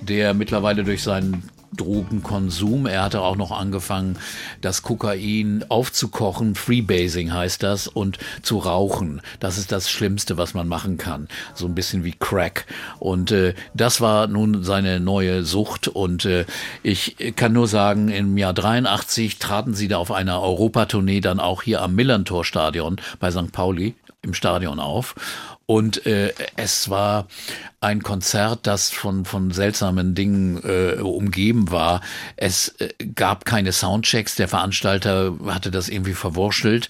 [0.00, 4.18] der mittlerweile durch seinen Drogenkonsum, er hatte auch noch angefangen,
[4.62, 9.22] das Kokain aufzukochen, Freebasing heißt das, und zu rauchen.
[9.38, 11.28] Das ist das Schlimmste, was man machen kann.
[11.54, 12.66] So ein bisschen wie Crack.
[12.98, 15.86] Und äh, das war nun seine neue Sucht.
[15.86, 16.46] Und äh,
[16.82, 21.62] ich kann nur sagen, im Jahr 83 traten sie da auf einer Europatournee dann auch
[21.62, 23.52] hier am Millantor-Stadion bei St.
[23.52, 25.14] Pauli im Stadion auf.
[25.70, 27.28] Und äh, es war
[27.82, 32.00] ein Konzert, das von, von seltsamen Dingen äh, umgeben war.
[32.36, 34.34] Es äh, gab keine Soundchecks.
[34.34, 36.88] Der Veranstalter hatte das irgendwie verwurschtelt.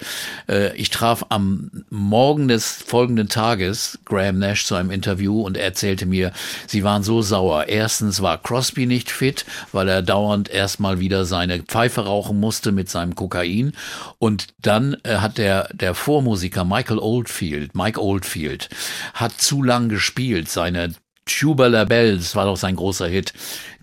[0.48, 5.64] Äh, ich traf am Morgen des folgenden Tages Graham Nash zu einem Interview und er
[5.64, 6.32] erzählte mir,
[6.66, 7.68] sie waren so sauer.
[7.68, 12.88] Erstens war Crosby nicht fit, weil er dauernd erstmal wieder seine Pfeife rauchen musste mit
[12.88, 13.74] seinem Kokain.
[14.18, 18.69] Und dann äh, hat der, der Vormusiker Michael Oldfield, Mike Oldfield,
[19.14, 20.48] hat zu lang gespielt.
[20.48, 20.94] Seine
[21.30, 23.32] Tubular Bells war doch sein großer Hit.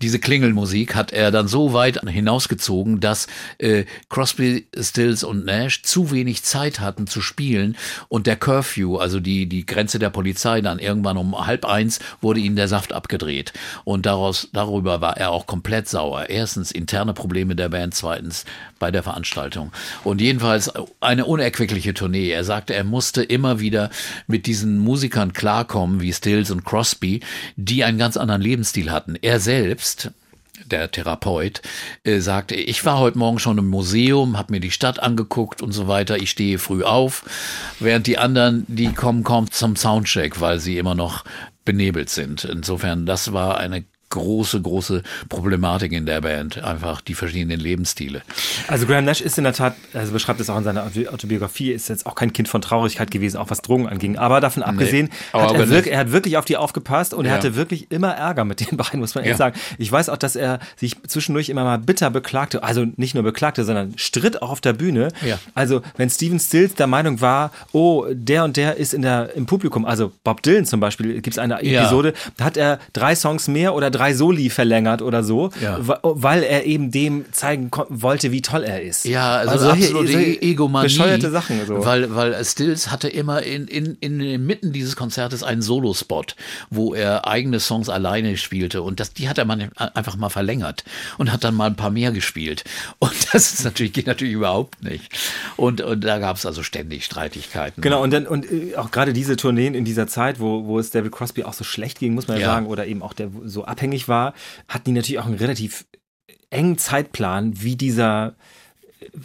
[0.02, 3.26] Diese Klingelmusik hat er dann so weit hinausgezogen, dass
[3.58, 7.76] äh, Crosby, Stills und Nash zu wenig Zeit hatten zu spielen
[8.08, 12.40] und der Curfew, also die, die Grenze der Polizei, dann irgendwann um halb eins wurde
[12.40, 13.52] ihnen der Saft abgedreht.
[13.84, 16.28] Und daraus, darüber war er auch komplett sauer.
[16.28, 18.44] Erstens interne Probleme der Band, zweitens
[18.78, 19.72] bei der Veranstaltung.
[20.04, 22.30] Und jedenfalls eine unerquickliche Tournee.
[22.30, 23.90] Er sagte, er musste immer wieder
[24.26, 27.20] mit diesen Musikern klarkommen, wie Stills und Crosby,
[27.56, 29.16] die einen ganz anderen Lebensstil hatten.
[29.20, 30.10] Er selbst,
[30.64, 31.62] der Therapeut,
[32.04, 35.72] äh, sagte, ich war heute Morgen schon im Museum, habe mir die Stadt angeguckt und
[35.72, 36.16] so weiter.
[36.16, 37.24] Ich stehe früh auf,
[37.80, 41.24] während die anderen, die kommen kaum zum Soundcheck, weil sie immer noch
[41.64, 42.44] benebelt sind.
[42.44, 46.62] Insofern, das war eine große, große Problematik in der Band.
[46.62, 48.22] Einfach die verschiedenen Lebensstile.
[48.66, 51.88] Also Graham Nash ist in der Tat, also beschreibt es auch in seiner Autobiografie, ist
[51.88, 54.16] jetzt auch kein Kind von Traurigkeit gewesen, auch was Drogen anging.
[54.18, 57.32] Aber davon abgesehen, aber hat er, wirklich, er hat wirklich auf die aufgepasst und er
[57.32, 57.36] Ja.
[57.38, 59.28] hatte wirklich immer Ärger mit den beiden, muss man Ja.
[59.28, 59.58] ehrlich sagen.
[59.78, 63.64] Ich weiß auch, dass er sich zwischendurch immer mal bitter beklagte, also nicht nur beklagte,
[63.64, 65.08] sondern stritt auch auf der Bühne.
[65.24, 65.38] Ja.
[65.54, 69.46] Also wenn Steven Stills der Meinung war, oh, der und der ist in der, im
[69.46, 71.58] Publikum, also Bob Dylan zum Beispiel, gibt es eine.
[71.58, 75.78] Episode, da hat er drei Songs mehr oder drei Soli verlängert oder so, Ja.
[75.80, 79.04] weil er eben dem zeigen wollte, wie toll er ist.
[79.04, 80.84] Ja, also, Also absolute solche Egomanie.
[80.86, 81.84] bescheuerte Sachen so.
[81.84, 86.36] Weil, weil Stills hatte immer in, in, in inmitten dieses Konzertes einen Solospot,
[86.70, 88.82] wo er eigene Songs alleine spielte.
[88.82, 90.84] Und das, die hat er mal einfach mal verlängert
[91.18, 92.64] und hat dann mal ein paar mehr gespielt.
[92.98, 95.04] Und das ist natürlich, geht natürlich überhaupt nicht.
[95.56, 97.80] Und, und da gab es also ständig Streitigkeiten.
[97.82, 100.90] Genau, und dann und äh, auch gerade diese Tourneen in dieser Zeit, wo, wo es
[100.90, 102.54] David Crosby auch so schlecht ging, muss man ja, Ja.
[102.54, 104.34] sagen, oder eben auch der so abhängig war,
[104.68, 105.86] hatten die natürlich auch einen relativ
[106.50, 108.36] engen Zeitplan, wie dieser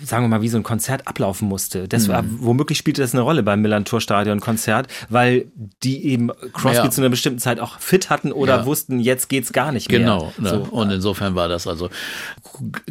[0.03, 1.87] sagen wir mal, wie so ein Konzert ablaufen musste.
[1.87, 2.37] Das war, Mhm.
[2.41, 5.45] womöglich spielte das eine Rolle beim Millantor Stadion Konzert, weil
[5.83, 6.89] die eben Crosby Ja.
[6.91, 8.65] zu einer bestimmten Zeit auch fit hatten oder Ja.
[8.65, 9.99] wussten, jetzt geht's gar nicht mehr.
[9.99, 10.33] Genau.
[10.37, 10.49] Ne?
[10.49, 10.57] So.
[10.71, 11.89] Und insofern war das also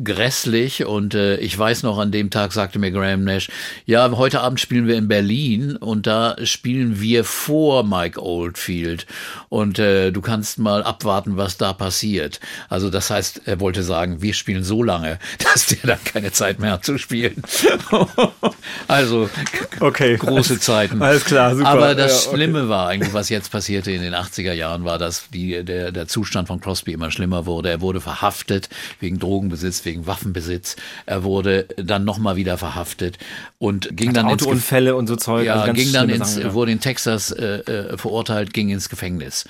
[0.03, 0.85] grässlich.
[0.87, 3.49] Und äh, ich weiß noch, an dem Tag sagte mir Graham Nash,
[3.87, 9.07] ja, heute Abend spielen wir in Berlin und da spielen wir vor Mike Oldfield.
[9.49, 12.41] Und äh, du kannst mal abwarten, was da passiert.
[12.69, 15.19] Also das heißt, er wollte sagen, wir spielen so lange,
[15.53, 17.43] dass der dann keine Zeit mehr hat zu spielen.
[18.89, 19.29] also
[19.81, 20.17] Okay.
[20.17, 21.03] große Zeiten.
[21.03, 21.69] Alles klar, super.
[21.69, 22.37] Aber das Ja, okay.
[22.37, 26.07] Schlimme war eigentlich, was jetzt passierte in den 80er Jahren, war, dass die, der, der
[26.09, 27.71] Zustand von Crosby immer schlimmer wurde.
[27.71, 28.69] Er wurde verhaftet
[29.01, 30.77] wegen Drogenbesitz, wegen Waffenbesitz.
[31.07, 33.19] Er wurde dann nochmal wieder verhaftet
[33.59, 35.47] und ging dann ins Gef- Autounfälle und so Zeug.
[35.47, 36.55] ja, also ging dann ins, Sachen, ja.
[36.55, 39.45] wurde in Texas äh, äh, verurteilt, ging ins Gefängnis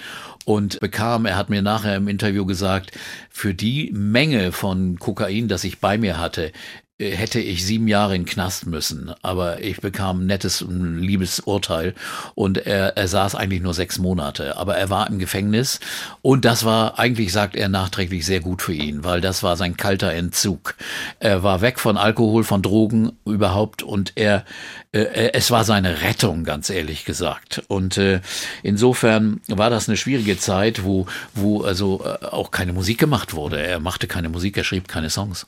[0.45, 2.91] und bekam, er hat mir nachher im Interview gesagt,
[3.31, 6.51] für die Menge von Kokain, das ich bei mir hatte,
[6.99, 9.13] hätte ich sieben Jahre in Knast müssen.
[9.23, 11.95] Aber ich bekam ein nettes, ein liebes Urteil
[12.35, 14.57] und er, er saß eigentlich nur sechs Monate.
[14.57, 15.81] Aber er war im Gefängnis
[16.21, 19.77] und das war eigentlich, sagt er nachträglich, sehr gut für ihn, weil das war sein
[19.77, 20.75] kalter Entzug.
[21.19, 24.45] Er war weg von Alkohol, von Drogen überhaupt und er,
[24.93, 27.63] äh, es war seine Rettung, ganz ehrlich gesagt.
[27.69, 28.21] Und äh,
[28.63, 33.61] insofern war das eine schwierige Zeit, wo, wo also äh, auch keine Musik gemacht wurde.
[33.61, 35.47] Er machte keine Musik, er schrieb keine Songs.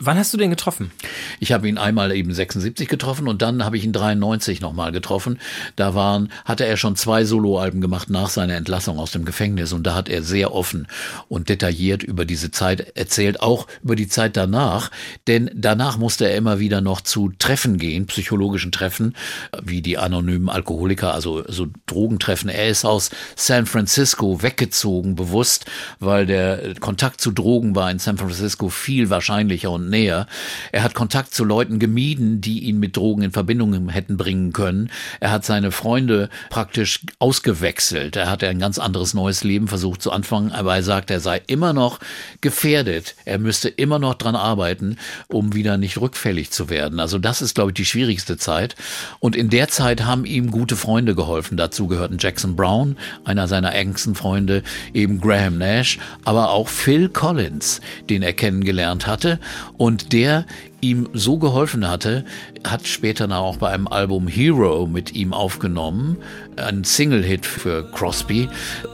[0.00, 0.92] Wann hast du den getroffen?
[1.40, 5.40] Ich habe ihn einmal eben 76 getroffen und dann habe ich ihn 93 nochmal getroffen.
[5.74, 9.82] Da waren, hatte er schon zwei Soloalben gemacht nach seiner Entlassung aus dem Gefängnis und
[9.82, 10.86] da hat er sehr offen
[11.26, 14.92] und detailliert über diese Zeit erzählt, auch über die Zeit danach,
[15.26, 19.16] denn danach musste er immer wieder noch zu Treffen gehen, psychologischen Treffen,
[19.60, 22.48] wie die anonymen Alkoholiker, also so Drogentreffen.
[22.50, 25.66] Er ist aus San Francisco weggezogen, bewusst,
[25.98, 30.26] weil der Kontakt zu Drogen war in San Francisco viel wahrscheinlicher und näher.
[30.72, 34.90] Er hat Kontakt zu Leuten gemieden, die ihn mit Drogen in Verbindung hätten bringen können.
[35.20, 38.16] Er hat seine Freunde praktisch ausgewechselt.
[38.16, 41.40] Er hatte ein ganz anderes neues Leben versucht zu anfangen, aber er sagt, er sei
[41.46, 42.00] immer noch
[42.40, 43.14] gefährdet.
[43.24, 44.96] Er müsste immer noch dran arbeiten,
[45.28, 47.00] um wieder nicht rückfällig zu werden.
[47.00, 48.76] Also das ist, glaube ich, die schwierigste Zeit.
[49.20, 51.56] Und in der Zeit haben ihm gute Freunde geholfen.
[51.56, 54.62] Dazu gehörten Jackson Brown, einer seiner engsten Freunde,
[54.94, 59.38] eben Graham Nash, aber auch Phil Collins, den er kennengelernt hatte
[59.78, 60.44] und der
[60.80, 62.24] ihm so geholfen hatte,
[62.66, 66.18] hat später auch bei einem Album Hero mit ihm aufgenommen,
[66.56, 68.48] ein Single-Hit für Crosby,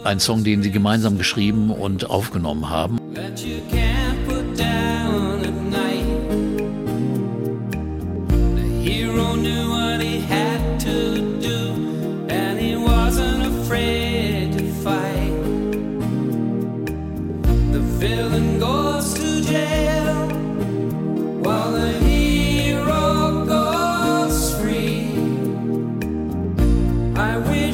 [0.04, 2.98] ein Song, den sie gemeinsam geschrieben und aufgenommen haben.
[27.16, 27.73] I wish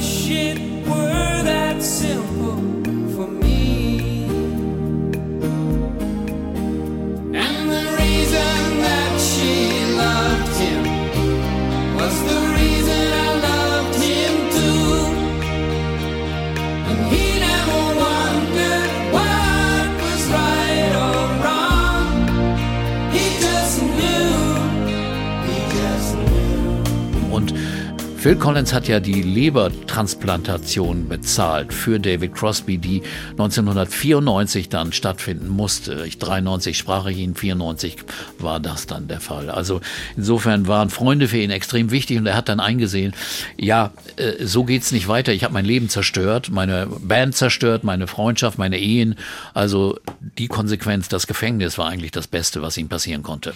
[28.21, 33.01] Phil Collins hat ja die Lebertransplantation bezahlt für David Crosby, die
[33.31, 36.05] 1994 dann stattfinden musste.
[36.07, 37.97] Ich 93 sprach ich ihn, 94
[38.39, 39.49] war das dann der Fall.
[39.49, 39.81] Also
[40.19, 43.15] insofern waren Freunde für ihn extrem wichtig und er hat dann eingesehen,
[43.57, 45.33] ja, äh, so geht's nicht weiter.
[45.33, 49.15] Ich habe mein Leben zerstört, meine Band zerstört, meine Freundschaft, meine Ehen.
[49.55, 49.99] Also
[50.37, 53.55] die Konsequenz, das Gefängnis war eigentlich das Beste, was ihm passieren konnte.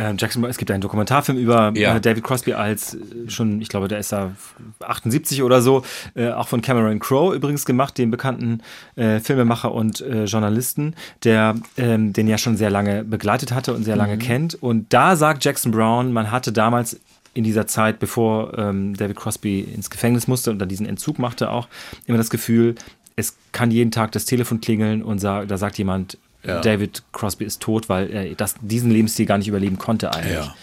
[0.00, 1.96] Ähm, Jackson, es gibt einen Dokumentarfilm über Ja.
[1.96, 2.98] äh, David Crosby als äh,
[3.28, 4.32] schon, ich glaube, der ist da
[4.80, 5.82] 78 oder so,
[6.14, 8.62] äh, auch von Cameron Crowe übrigens gemacht, dem bekannten
[8.96, 10.94] äh, Filmemacher und äh, Journalisten,
[11.24, 14.54] der ähm, den ja schon sehr lange begleitet hatte und sehr lange kennt.
[14.62, 16.98] Und da sagt Jackson Brown, man hatte damals
[17.34, 21.50] in dieser Zeit, bevor ähm, David Crosby ins Gefängnis musste und dann diesen Entzug machte,
[21.50, 21.68] auch
[22.06, 22.74] immer das Gefühl,
[23.16, 26.60] es kann jeden Tag das Telefon klingeln und sa da sagt jemand, Ja.
[26.60, 30.34] David Crosby ist tot, weil er das, diesen Lebensstil gar nicht überleben konnte eigentlich.
[30.34, 30.54] Ja.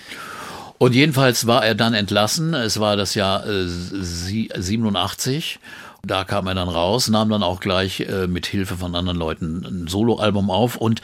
[0.80, 2.54] Und jedenfalls war er dann entlassen.
[2.54, 5.60] Es war das Jahr äh, sie- 87.
[6.04, 9.66] Da kam er dann raus, nahm dann auch gleich äh, mit Hilfe von anderen Leuten
[9.66, 10.76] ein Soloalbum auf.
[10.78, 11.02] Und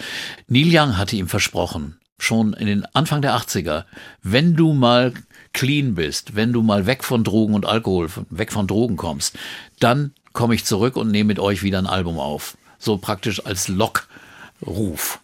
[0.47, 3.85] Neil Young hatte ihm versprochen, schon in den Anfang der 80er,
[4.21, 5.13] wenn du mal
[5.51, 9.37] clean bist, wenn du mal weg von Drogen und Alkohol, weg von Drogen kommst,
[9.79, 12.57] dann komme ich zurück und nehme mit euch wieder ein Album auf.
[12.79, 13.67] So praktisch als
[14.65, 15.19] Lockruf.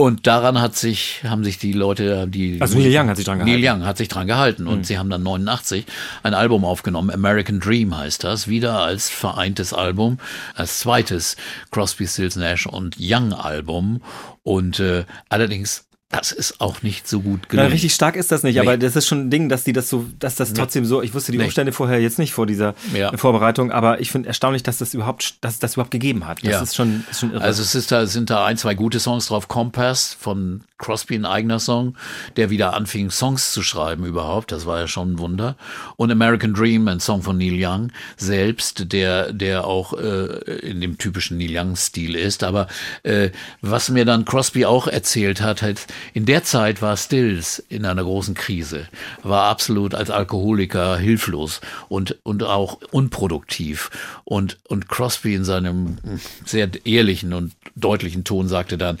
[0.00, 2.60] Und daran hat sich, haben sich die Leute, die.
[2.60, 3.80] Also Neil Young hat sich dran Neil gehalten.
[3.80, 5.86] Young hat sich dran gehalten und sie haben dann 89
[6.22, 10.18] ein Album aufgenommen, American Dream heißt das, wieder als vereintes Album,
[10.54, 11.36] als zweites
[11.72, 14.00] Crosby, Stills, Nash und Young Album
[14.44, 17.72] und äh, allerdings das ist auch nicht so gut Na, gelungen.
[17.72, 18.60] richtig stark ist das nicht, Nee.
[18.62, 21.12] aber das ist schon ein Ding, dass die das so, dass das trotzdem so, ich
[21.12, 21.44] wusste die Nee.
[21.44, 23.14] Umstände vorher jetzt nicht vor dieser Ja.
[23.16, 26.38] Vorbereitung, aber ich finde erstaunlich, dass das überhaupt, dass das überhaupt gegeben hat.
[26.42, 26.62] Das Ja.
[26.62, 27.42] ist schon, ist schon irre.
[27.42, 29.48] Also es ist da, sind da ein, zwei gute Songs drauf.
[29.48, 31.96] Compass von Crosby, ein eigener Song,
[32.36, 34.50] der wieder anfing, Songs zu schreiben überhaupt.
[34.52, 35.56] Das war ja schon ein Wunder.
[35.96, 40.96] Und American Dream, ein Song von Neil Young selbst, der, der auch äh, in dem
[40.96, 42.44] typischen Neil Young-Stil ist.
[42.44, 42.68] Aber
[43.02, 43.30] äh,
[43.60, 48.02] was mir dann Crosby auch erzählt hat, halt, in der Zeit war Stills in einer
[48.02, 48.88] großen Krise,
[49.22, 53.90] war absolut als Alkoholiker hilflos und, und auch unproduktiv.
[54.24, 55.98] Und, und Crosby in seinem
[56.44, 58.98] sehr ehrlichen und deutlichen Ton sagte dann,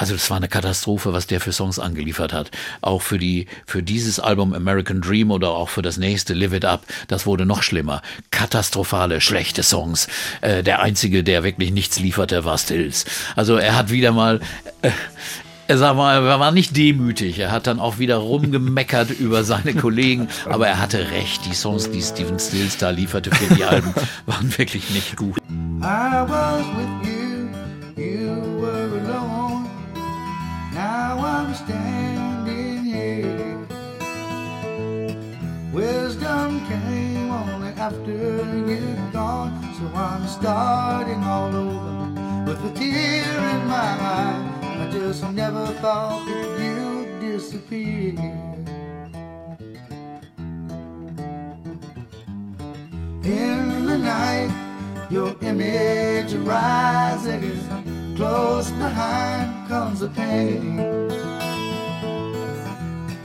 [0.00, 2.50] also es war eine Katastrophe, was der für Songs angeliefert hat.
[2.80, 6.64] Auch für die, für dieses Album American Dream oder auch für das nächste Live It
[6.64, 8.00] Up, das wurde noch schlimmer.
[8.30, 10.08] Katastrophale, schlechte Songs.
[10.40, 13.04] Äh, der einzige, der wirklich nichts lieferte, war Stills.
[13.36, 14.40] Also er hat wieder mal,
[14.80, 14.90] äh,
[15.70, 17.38] er sag mal, er war nicht demütig.
[17.38, 20.26] Er hat dann auch wieder rumgemeckert über seine Kollegen.
[20.48, 21.46] Aber er hatte recht.
[21.46, 23.94] Die Songs, die Steven Stills da lieferte für die Alben,
[24.26, 25.36] waren wirklich nicht gut.
[25.80, 29.70] I was with you, you were alone.
[30.74, 33.56] Now I'm standing here.
[35.72, 43.68] Wisdom came only after you'd gone, so I'm starting all over with a tear in
[43.68, 44.59] my eye.
[44.90, 46.26] I just never thought
[46.58, 48.10] you'd disappear.
[53.22, 54.50] In the night,
[55.08, 57.62] your image arises.
[58.16, 60.80] Close behind comes the pain.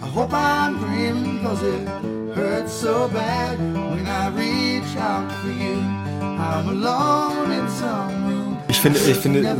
[0.04, 1.88] I hope I'm dreaming cause it
[2.36, 5.80] hurts so bad when I reach out for you.
[6.22, 8.45] I'm alone in some room.
[8.86, 9.58] Ich finde, ich finde, ähm,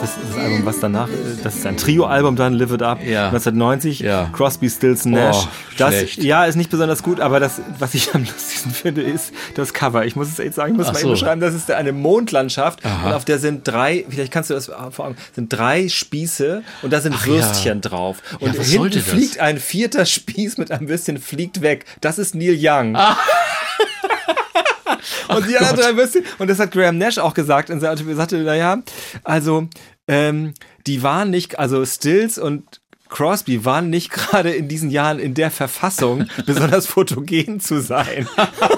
[0.00, 1.12] das ist das Album, was danach, äh,
[1.42, 3.28] das ist ein Trio-Album dann, Live It Up, Ja.
[3.28, 4.28] 1990, Ja.
[4.32, 5.36] Crosby, Stills, Nash.
[5.44, 5.48] Oh,
[5.78, 6.22] das, schlecht.
[6.22, 10.04] ja, ist nicht besonders gut, aber das, was ich am lustigsten finde, ist das Cover.
[10.04, 11.06] Ich muss es jetzt sagen, ich muss Ach mal so.
[11.06, 14.66] eben beschreiben, das ist eine Mondlandschaft und auf der sind drei, vielleicht kannst du das
[14.66, 17.88] vor Augen, sind drei Spieße und da sind Ach Würstchen ja.
[17.88, 18.18] drauf.
[18.32, 21.86] Ja, Und was hinten fliegt ein vierter Spieß mit einem Würstchen, fliegt weg.
[22.02, 22.96] Das ist Neil Young.
[22.96, 23.16] Ah.
[25.28, 28.16] Und die anderen drei Würstchen, und das hat Graham Nash auch gesagt, in seiner er
[28.16, 28.78] sagte, naja,
[29.24, 29.68] also,
[30.06, 30.54] ähm,
[30.86, 35.50] die waren nicht, also Stills und Crosby waren nicht gerade in diesen Jahren in der
[35.50, 38.28] Verfassung, besonders fotogen zu sein.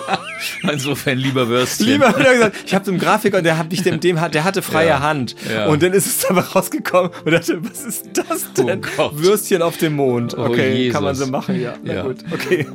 [0.63, 1.87] Insofern lieber Würstchen.
[1.87, 4.21] Lieber hat er gesagt, ich habe so einen Grafiker und der hat mich dem, dem
[4.21, 5.35] hat, der hatte freie Ja, Hand.
[5.53, 5.67] ja.
[5.67, 8.83] Und dann ist es aber rausgekommen und dachte, was ist das denn?
[8.99, 9.11] Oh.
[9.15, 10.37] Würstchen auf dem Mond.
[10.39, 11.75] Oh, Okay, kann man so machen, ja.
[11.83, 12.03] Na Ja.
[12.03, 12.67] gut, okay.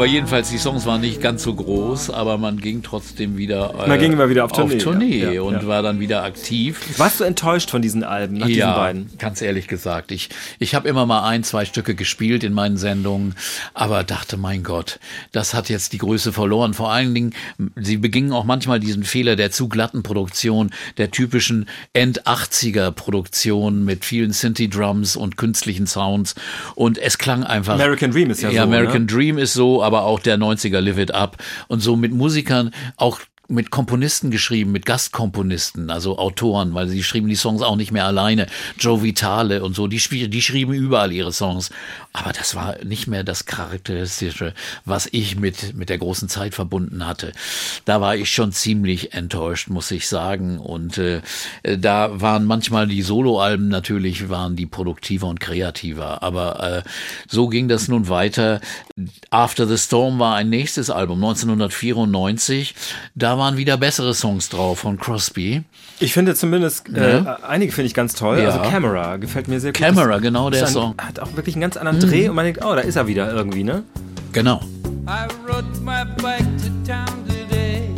[0.00, 3.86] Aber jedenfalls, die Songs waren nicht ganz so groß, aber man ging trotzdem wieder, äh,
[3.86, 5.42] Man ging immer wieder auf Tournee, auf Tournee ja.
[5.42, 5.66] Und ja.
[5.66, 6.80] war dann wieder aktiv.
[6.96, 9.10] Warst du enttäuscht von diesen Alben, nach diesen beiden?
[9.18, 10.10] ganz ehrlich gesagt.
[10.10, 13.34] Ich, ich habe immer mal ein, zwei Stücke gespielt in meinen Sendungen,
[13.74, 15.00] aber dachte, mein Gott,
[15.32, 16.72] das hat jetzt die Größe verloren.
[16.72, 17.34] Vor allen Dingen,
[17.76, 24.32] sie begingen auch manchmal diesen Fehler der zu glatten Produktion, der typischen End-80er-Produktion mit vielen
[24.32, 26.36] Synthi-Drums und künstlichen Sounds.
[26.74, 27.74] Und es klang einfach.
[27.74, 29.06] American Dream ist ja so, Ja, American ne?
[29.06, 31.36] Dream ist so, aber auch der 90er Live It Up.
[31.68, 33.20] Und so mit Musikern auch
[33.50, 38.06] mit Komponisten geschrieben, mit Gastkomponisten, also Autoren, weil sie schrieben die Songs auch nicht mehr
[38.06, 38.46] alleine.
[38.78, 39.98] Joe Vitale und so, die,
[40.28, 41.70] die schrieben überall ihre Songs.
[42.12, 47.06] Aber das war nicht mehr das Charakteristische, was ich mit, mit der großen Zeit verbunden
[47.06, 47.32] hatte.
[47.84, 50.58] Da war ich schon ziemlich enttäuscht, muss ich sagen.
[50.58, 51.20] Und äh,
[51.62, 56.22] da waren manchmal die Soloalben natürlich, waren die produktiver und kreativer.
[56.22, 56.88] Aber äh,
[57.28, 58.60] so ging das nun weiter.
[59.30, 62.74] After the Storm war ein nächstes Album, 1994.
[63.14, 65.64] Da waren wieder bessere Songs drauf von Crosby.
[65.98, 67.38] Ich finde zumindest, äh, Ja.
[67.42, 68.38] einige finde ich ganz toll.
[68.38, 68.50] Ja.
[68.50, 69.80] Also Camera gefällt mir sehr gut.
[69.80, 70.94] Camera, Das genau der ein, Song.
[70.98, 73.32] Hat auch wirklich einen ganz anderen Dreh und man denkt, oh, da ist er wieder
[73.32, 73.82] irgendwie, ne?
[74.32, 74.60] Genau.
[75.08, 77.88] I rode my bike to town today,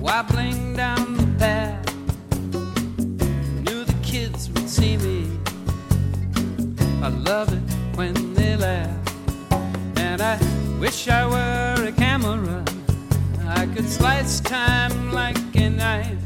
[0.00, 1.76] wobbling down the path.
[3.64, 5.26] Knew the kids would see me.
[7.02, 7.60] I love it
[7.98, 8.88] when they laugh.
[9.96, 10.38] And I
[10.80, 11.51] wish I were
[13.74, 16.18] could slice time like a knife,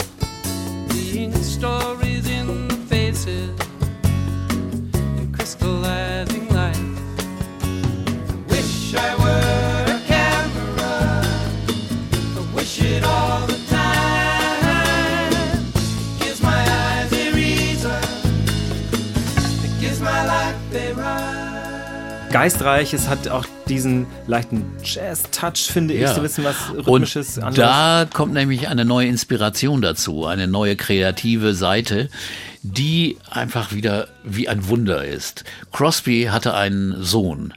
[0.91, 3.51] seeing stories in the faces
[4.95, 6.77] and crystallizing life.
[8.49, 11.23] Wish I were a camera.
[12.37, 15.33] I wish it all the time.
[16.19, 18.03] Gives my eyes a reason.
[19.65, 22.33] It gives my life a ride.
[22.33, 26.11] Geistreich, es hat auch diesen leichten Jazz-Touch, finde ich, Ja.
[26.15, 27.39] so ein bisschen was Und Rhythmisches.
[27.39, 27.57] anderes.
[27.57, 32.09] da kommt nämlich eine neue Inspiration dazu, eine neue kreative Seite,
[32.63, 35.45] die einfach wieder wie ein Wunder ist.
[35.73, 37.55] Crosby hatte einen Sohn,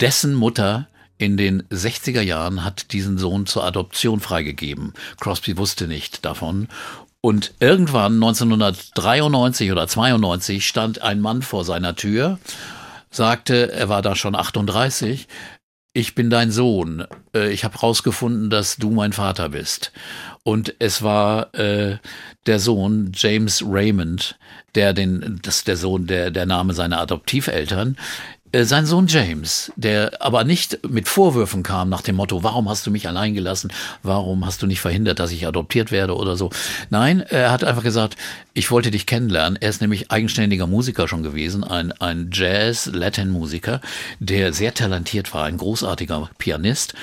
[0.00, 4.92] dessen Mutter in den 60er Jahren hat diesen Sohn zur Adoption freigegeben.
[5.20, 6.68] Crosby wusste nicht davon.
[7.20, 12.38] Und irgendwann 1993 oder 92 stand ein Mann vor seiner Tür,
[13.10, 15.26] sagte, er war da schon 38,
[15.94, 17.04] ich bin dein Sohn.
[17.34, 19.92] Äh, Ich habe rausgefunden, dass du mein Vater bist.
[20.44, 21.98] Und es war äh,
[22.46, 24.38] der Sohn James Raymond,
[24.74, 27.96] der den, das ist der Sohn, der der Name seiner Adoptiveltern.
[28.52, 32.86] Äh, Sein Sohn James, der aber nicht mit Vorwürfen kam nach dem Motto, warum hast
[32.86, 33.70] du mich allein gelassen?
[34.02, 36.50] Warum hast du nicht verhindert, dass ich adoptiert werde oder so?
[36.88, 38.16] Nein, er hat einfach gesagt,
[38.54, 39.58] ich wollte dich kennenlernen.
[39.60, 43.80] Er ist nämlich eigenständiger Musiker schon gewesen, ein, ein Jazz-Latin-Musiker,
[44.18, 46.94] der sehr talentiert war, ein großartiger Pianist.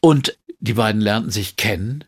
[0.00, 2.04] Und die beiden lernten sich kennen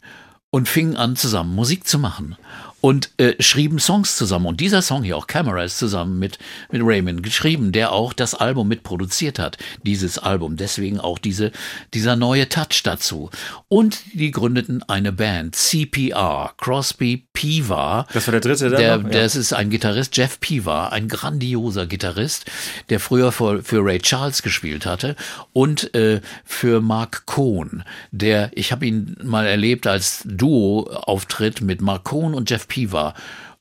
[0.50, 2.36] und fingen an, zusammen Musik zu machen.
[2.80, 4.46] Und äh, schrieben Songs zusammen.
[4.46, 6.38] Und dieser Song hier, auch Camera, ist zusammen mit,
[6.70, 9.58] mit Raymond geschrieben, der auch das Album mitproduziert hat.
[9.82, 10.56] Dieses Album.
[10.56, 11.52] Deswegen auch diese,
[11.94, 13.30] dieser neue Touch dazu.
[13.68, 18.06] Und die gründeten eine Band, CPR, Crosby Piva.
[18.12, 19.04] Das war der dritte Der, noch?
[19.04, 19.22] Ja.
[19.22, 22.46] Das ist ein Gitarrist, Jeff Piva, ein grandioser Gitarrist,
[22.88, 25.16] der früher für, für Ray Charles gespielt hatte
[25.52, 32.04] und äh, für Mark Cohn, der, ich habe ihn mal erlebt als Duo-Auftritt mit Mark
[32.04, 33.14] Cohn und Jeff Piva.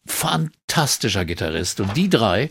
[0.06, 1.80] Fantastischer Gitarrist.
[1.80, 2.49] Und die drei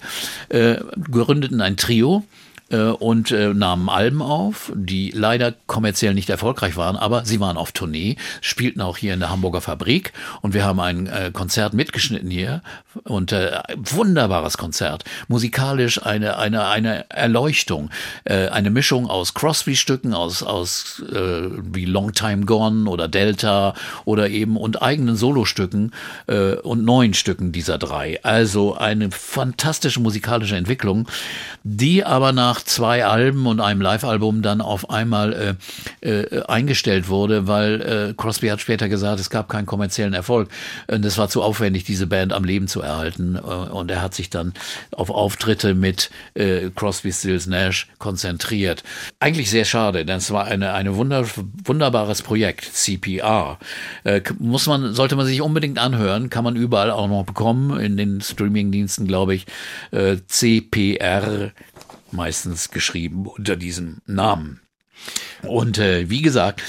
[0.49, 0.77] äh,
[1.11, 2.25] gründeten ein Trio
[2.71, 7.57] äh, und äh, nahmen Alben auf, die leider kommerziell nicht erfolgreich waren, aber sie waren
[7.57, 10.12] auf Tournee, spielten auch hier in der Hamburger Fabrik.
[10.43, 12.62] Und wir haben ein äh, Konzert mitgeschnitten hier
[13.05, 17.91] und äh, wunderbares Konzert, musikalisch eine eine eine Erleuchtung,
[18.25, 24.29] äh, eine Mischung aus Crosby-Stücken, aus aus äh, wie Long Time Gone oder Delta oder
[24.31, 25.93] eben und eigenen Solostücken
[26.27, 28.21] äh, und neuen Stücken dieser drei.
[28.23, 31.09] Also eine fantastische musikalische Entwicklung,
[31.62, 35.57] die aber nach zwei Alben und einem Live-Album dann auf einmal
[36.03, 40.49] äh, äh, eingestellt wurde, weil äh, Crosby hat später gesagt, es gab keinen kommerziellen Erfolg.
[40.87, 43.37] Und es war zu aufwendig, diese Band am Leben zu erhalten.
[43.37, 44.53] Äh, und er hat sich dann
[44.93, 48.83] auf Auftritte mit äh, Crosby, Stills, Nash konzentriert.
[49.21, 51.27] Eigentlich sehr schade, denn es war eine, eine wunder,
[51.65, 53.59] wunderbares Projekt, CPR.
[54.05, 57.97] Äh, muss man, sollte man sich unbedingt anhören, kann man überall auch noch bekommen, in
[57.97, 59.47] den Streamingdiensten, glaube ich,
[59.91, 61.53] äh, CPR
[62.15, 64.61] meistens geschrieben unter diesem Namen.
[65.43, 66.62] Und äh, wie gesagt,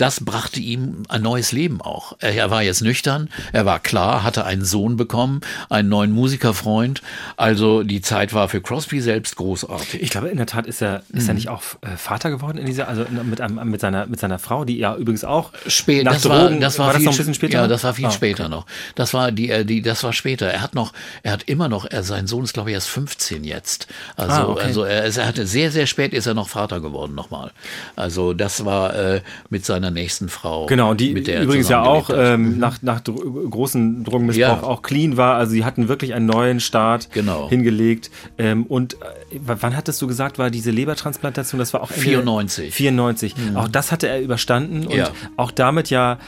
[0.00, 2.16] das brachte ihm ein neues Leben auch.
[2.20, 7.02] Er, war jetzt nüchtern, er war klar, hatte einen Sohn bekommen, einen neuen Musikerfreund.
[7.36, 10.02] Also die Zeit war für Crosby selbst großartig.
[10.02, 11.28] Ich glaube, in der Tat ist er, ist Mhm.
[11.28, 14.38] er nicht auch äh, Vater geworden in dieser, also mit, einem, mit, seiner, mit seiner
[14.38, 17.12] Frau, die ja übrigens auch Spät, nach das war, das war, war das viel, noch
[17.12, 17.60] ein bisschen später?
[17.60, 18.66] Ja, das war viel Ah, später noch.
[18.94, 20.46] Das war die, äh, die, das war später.
[20.46, 20.92] Er hat noch,
[21.22, 23.86] er hat immer noch, er, sein Sohn ist glaube ich erst 15 jetzt.
[24.16, 24.62] Also, Ah, okay.
[24.64, 27.52] also er, er hatte sehr, sehr spät ist er noch Vater geworden nochmal.
[27.96, 29.20] Also das war äh,
[29.50, 30.66] mit seiner nächsten Frau.
[30.66, 34.62] Genau, und die mit der übrigens ja auch ähm, nach, nach dro großen Drogenmissbrauch Ja.
[34.62, 35.36] auch clean war.
[35.36, 37.48] Also sie hatten wirklich einen neuen Start Genau.
[37.48, 38.10] hingelegt.
[38.38, 38.96] Ähm, und äh,
[39.44, 41.58] wann hattest du gesagt, war diese Lebertransplantation?
[41.58, 42.74] Das war auch Ende 94.
[42.74, 43.34] 94.
[43.54, 45.10] Auch das hatte er überstanden und Ja.
[45.36, 46.18] auch damit ja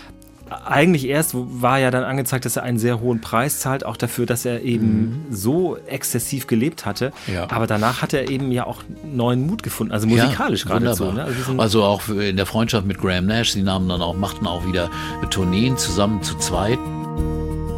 [0.66, 4.26] eigentlich erst war ja dann angezeigt, dass er einen sehr hohen Preis zahlt, auch dafür,
[4.26, 7.12] dass er eben so exzessiv gelebt hatte.
[7.26, 7.34] Mhm.
[7.34, 7.46] Ja.
[7.50, 11.06] Aber danach hat er eben ja auch neuen Mut gefunden, also musikalisch Ja, geradezu.
[11.06, 11.28] wunderbar.
[11.28, 11.34] Ne?
[11.58, 14.66] Also Also auch in der Freundschaft mit Graham Nash, sie nahmen dann auch, machten auch
[14.66, 14.90] wieder
[15.30, 16.78] Tourneen zusammen zu zweit.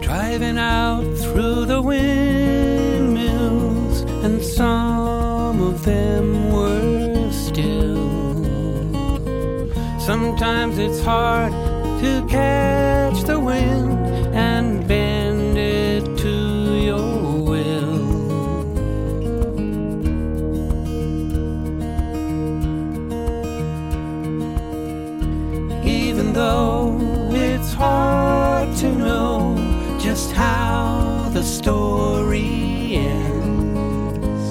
[0.03, 3.25] driving out through the windmills,
[4.22, 7.97] and some of them were still.
[9.99, 11.53] Sometimes it's hard
[12.01, 13.99] to catch the wind
[14.34, 18.14] and bend it to your will.
[25.84, 26.99] even though
[27.30, 29.57] it's hard to know
[30.01, 34.47] just how the story ends.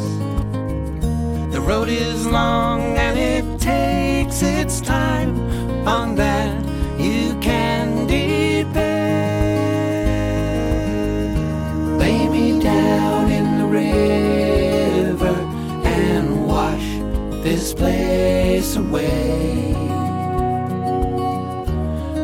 [1.53, 5.39] The road is long and it takes its time,
[5.87, 6.62] on that
[17.75, 19.73] place away.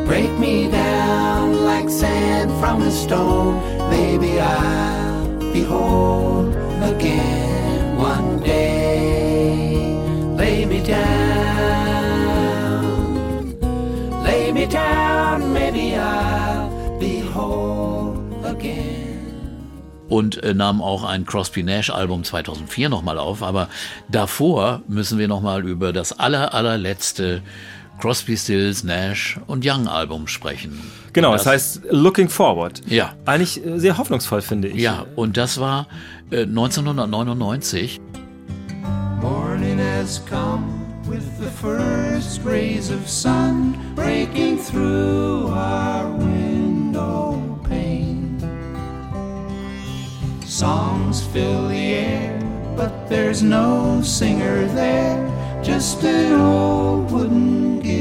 [0.06, 3.60] Break me down like sand from a stone.
[3.90, 6.48] Maybe I'll be whole
[6.82, 9.76] again one day.
[10.36, 11.90] Lay me down,
[14.24, 15.09] lay me down.
[20.10, 23.42] Und äh, nahm auch ein Crosby Nash Album 2004 nochmal auf.
[23.42, 23.68] Aber
[24.10, 27.40] davor müssen wir nochmal über das aller, allerletzte
[28.00, 30.80] Crosby, Stills, Nash und Young Album sprechen.
[31.12, 32.82] genau, Und das heißt Looking Forward.
[32.86, 33.14] Ja.
[33.24, 34.80] Eigentlich äh, sehr hoffnungsvoll, finde ich.
[34.80, 35.86] Ja, und das war
[36.30, 38.00] äh, 1999.
[39.20, 40.64] Morning has come
[41.06, 47.39] with the first rays of sun breaking through our window
[50.60, 52.38] Songs fill the air,
[52.76, 55.16] but there's no singer there,
[55.64, 57.99] just an old wooden guitar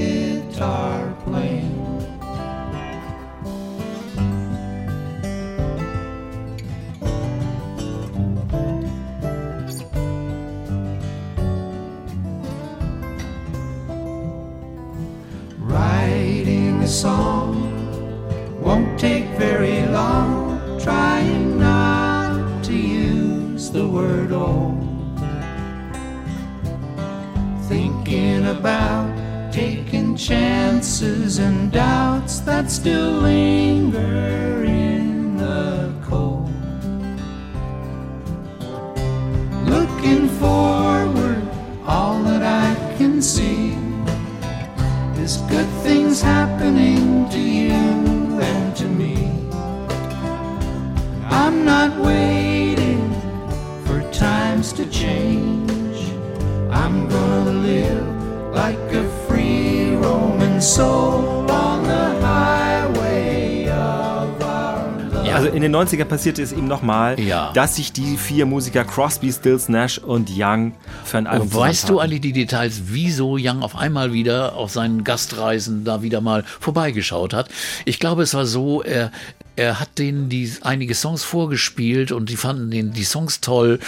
[65.89, 67.51] 90ern passierte es eben nochmal, ja.
[67.53, 70.73] dass sich die vier Musiker Crosby, Stills, Nash und Young
[71.03, 74.71] für ein Album Und weißt du alle die Details, wieso Young auf einmal wieder auf
[74.71, 77.49] seinen Gastreisen da wieder mal vorbeigeschaut hat?
[77.85, 79.11] Ich glaube, es war so, er,
[79.55, 83.79] er hat denen die einige Songs vorgespielt und die fanden den, die Songs toll.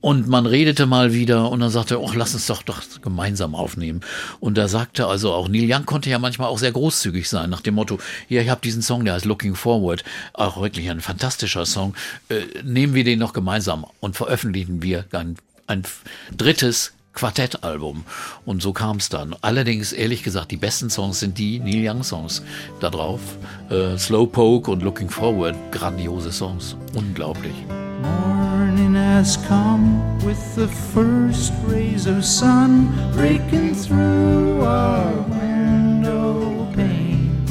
[0.00, 3.54] Und man redete mal wieder und dann sagte er, oh, lass uns doch doch gemeinsam
[3.54, 4.00] aufnehmen.
[4.40, 7.60] Und da sagte also auch Neil Young konnte ja manchmal auch sehr großzügig sein, nach
[7.60, 7.98] dem Motto,
[8.28, 10.02] ja, ich habe diesen Song, der heißt Looking Forward,
[10.32, 11.94] auch wirklich ein fantastischer Song,
[12.28, 15.82] äh, nehmen wir den noch gemeinsam und veröffentlichen wir ein, ein
[16.36, 18.04] drittes Quartettalbum.
[18.44, 19.34] Und so kam es dann.
[19.40, 22.42] Allerdings, ehrlich gesagt, die besten Songs sind die Neil Young Songs
[22.80, 23.20] da drauf.
[23.68, 26.76] Äh, Slowpoke und Looking Forward, grandiose Songs.
[26.94, 27.54] Unglaublich.
[28.02, 37.44] Morning has come with the first rays of sun breaking through our window pane.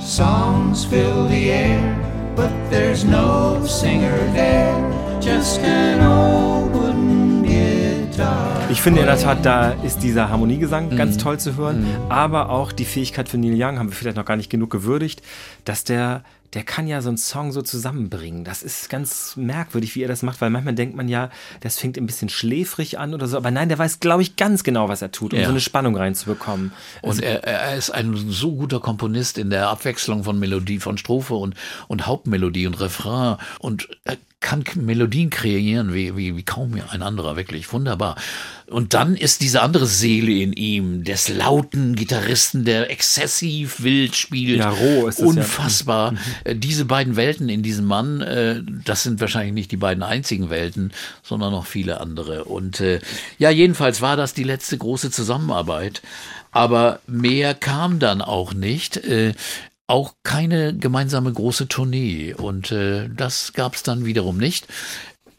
[0.00, 6.11] Songs fill the air, but there's no singer there, just an old.
[8.72, 10.96] Ich finde in der Tat, da ist dieser Harmoniegesang Mhm.
[10.96, 14.24] ganz toll zu hören, aber auch die Fähigkeit für Neil Young haben wir vielleicht noch
[14.24, 15.20] gar nicht genug gewürdigt,
[15.66, 18.44] dass der der kann ja so einen Song so zusammenbringen.
[18.44, 21.96] Das ist ganz merkwürdig, wie er das macht, weil manchmal denkt man ja, das fängt
[21.96, 25.00] ein bisschen schläfrig an oder so, aber nein, der weiß, glaube ich, ganz genau, was
[25.00, 25.46] er tut, um Ja.
[25.46, 26.72] so eine Spannung reinzubekommen.
[27.00, 31.36] Und er, er ist ein so guter Komponist in der Abwechslung von Melodie, von Strophe
[31.36, 31.54] und,
[31.88, 33.38] und Hauptmelodie und Refrain.
[33.58, 38.16] Und er kann Melodien kreieren wie, wie, wie kaum ein anderer, wirklich wunderbar.
[38.66, 44.58] Und dann ist diese andere Seele in ihm, des lauten Gitarristen, der exzessiv wild spielt.
[44.58, 45.26] Ja, roh ist das ja.
[45.26, 46.14] Unfassbar.
[46.44, 50.50] Äh, Diese beiden Welten in diesem Mann, äh, das sind wahrscheinlich nicht die beiden einzigen
[50.50, 52.44] Welten, sondern noch viele andere.
[52.44, 53.00] Und äh,
[53.38, 56.02] ja, jedenfalls war das die letzte große Zusammenarbeit.
[56.50, 59.00] Aber mehr kam dann auch nicht.
[59.86, 62.34] Auch keine gemeinsame große Tournee.
[62.34, 64.66] Und äh, das gab es dann wiederum nicht.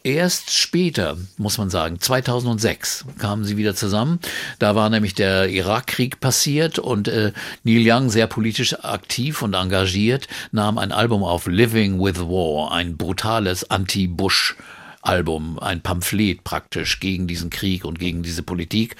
[0.06, 4.20] Erst später, muss man sagen, 2006 kamen sie wieder zusammen.
[4.60, 7.32] Da war nämlich der Irakkrieg passiert und äh,
[7.64, 12.98] Neil Young, sehr politisch aktiv und engagiert, nahm ein Album auf Living with War, ein
[12.98, 14.58] brutales Anti-Bush.
[15.04, 18.96] Album, ein Pamphlet praktisch gegen diesen Krieg und gegen diese Politik.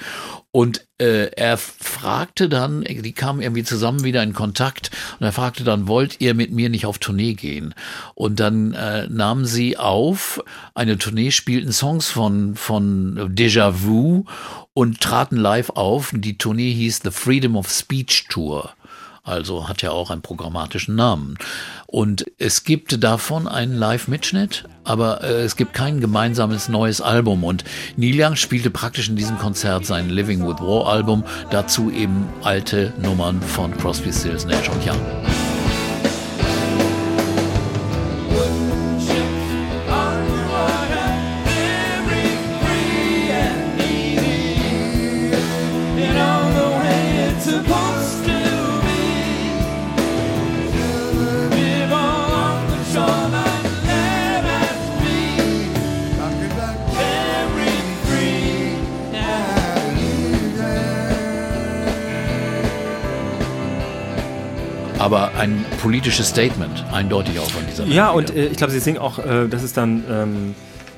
[0.50, 5.64] Und äh, er fragte dann, die kamen irgendwie zusammen wieder in Kontakt und er fragte
[5.64, 7.74] dann, wollt ihr mit mir nicht auf Tournee gehen?
[8.14, 10.44] Und dann äh, nahmen sie auf
[10.74, 14.24] eine Tournee, spielten Songs von, von Déjà Vu
[14.74, 16.12] und traten live auf.
[16.14, 18.74] Die Tournee hieß The Freedom of Speech Tour.
[19.24, 21.38] Also hat ja auch einen programmatischen Namen.
[21.86, 27.42] Und es gibt davon einen Live-Mitschnitt, aber äh, es gibt kein gemeinsames neues Album.
[27.42, 27.64] Und
[27.96, 32.92] Neil Young spielte praktisch in diesem Konzert sein Living with War Album, dazu eben alte
[33.00, 35.00] Nummern von Crosby, Stills, Nash und Young.
[65.04, 68.80] Aber ein politisches Statement, eindeutig auch von dieser Ja, Band und äh, ich glaube, sie
[68.80, 70.54] singen auch, äh, das ist dann, ähm,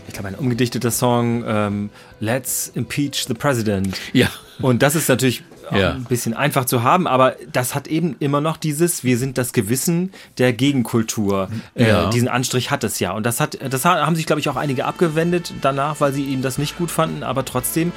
[0.06, 1.90] ich glaube, ein umgedichteter Song, ähm,
[2.20, 3.96] Let's Impeach the President.
[4.12, 4.28] ja.
[4.62, 5.90] Und das ist natürlich auch Ja.
[5.90, 9.52] ein bisschen einfach zu haben, aber das hat eben immer noch dieses, wir sind das
[9.52, 11.48] Gewissen der Gegenkultur.
[11.74, 12.08] Äh, Ja.
[12.10, 13.10] diesen Anstrich hat es ja.
[13.10, 16.22] Und das hat, das ha- haben sich, glaube ich, auch einige abgewendet danach, weil sie
[16.24, 17.24] ihm das nicht gut fanden.
[17.24, 17.90] Aber trotzdem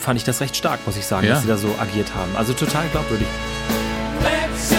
[0.00, 1.32] fand ich das recht stark, muss ich sagen, Ja.
[1.34, 2.30] dass sie da so agiert haben.
[2.36, 3.26] Also total glaubwürdig.
[4.22, 4.72] Let's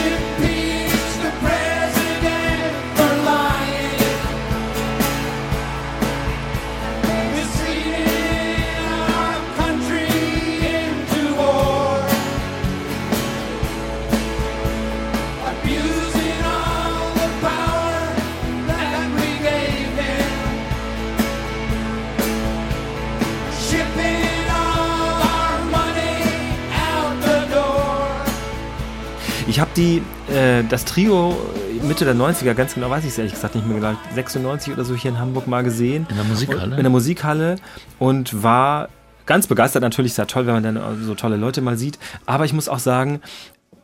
[29.60, 30.02] Ich habe die,
[30.34, 31.38] äh, das Trio
[31.84, 34.86] Mitte der 90er, ganz genau weiß ich es ehrlich gesagt nicht mehr genau, 96 oder
[34.86, 36.08] so hier in Hamburg mal gesehen.
[36.10, 36.78] In der Musikhalle?
[36.78, 37.56] In der Musikhalle
[38.00, 38.88] und war
[39.26, 39.82] ganz begeistert.
[39.82, 42.00] Natürlich ist ja toll, wenn man dann so tolle Leute mal sieht.
[42.26, 43.20] Aber ich muss auch sagen,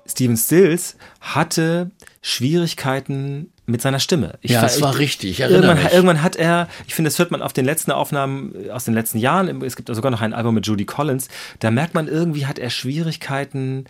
[0.07, 4.37] Steven Stills hatte Schwierigkeiten mit seiner Stimme.
[4.41, 7.51] Ich Ja, es war richtig, irgendwann, irgendwann hat er, ich finde, das hört man auf
[7.51, 10.85] den letzten Aufnahmen aus den letzten Jahren, es gibt sogar noch ein Album mit Judy
[10.85, 11.27] Collins,
[11.59, 13.85] da merkt man irgendwie, hat er Schwierigkeiten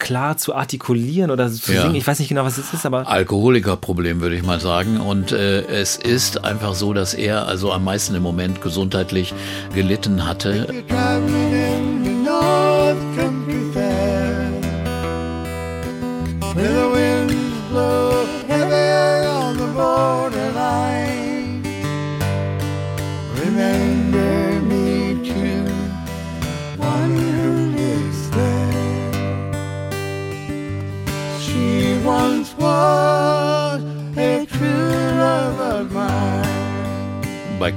[0.00, 1.82] klar zu artikulieren oder zu Ja.
[1.82, 1.94] singen.
[1.94, 4.98] Ich weiß nicht genau, was es ist, aber Alkoholikerproblem, würde ich mal sagen.
[4.98, 9.32] Und äh, es ist einfach so, dass er also am meisten im Moment gesundheitlich
[9.72, 10.66] gelitten hatte.
[23.50, 23.99] You're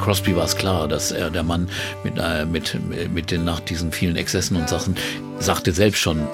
[0.03, 1.69] Crosby war es klar, dass er der Mann
[2.03, 2.77] mit, äh, mit,
[3.13, 4.97] mit den nach diesen vielen Exzessen und Sachen
[5.39, 6.27] sagte selbst schon,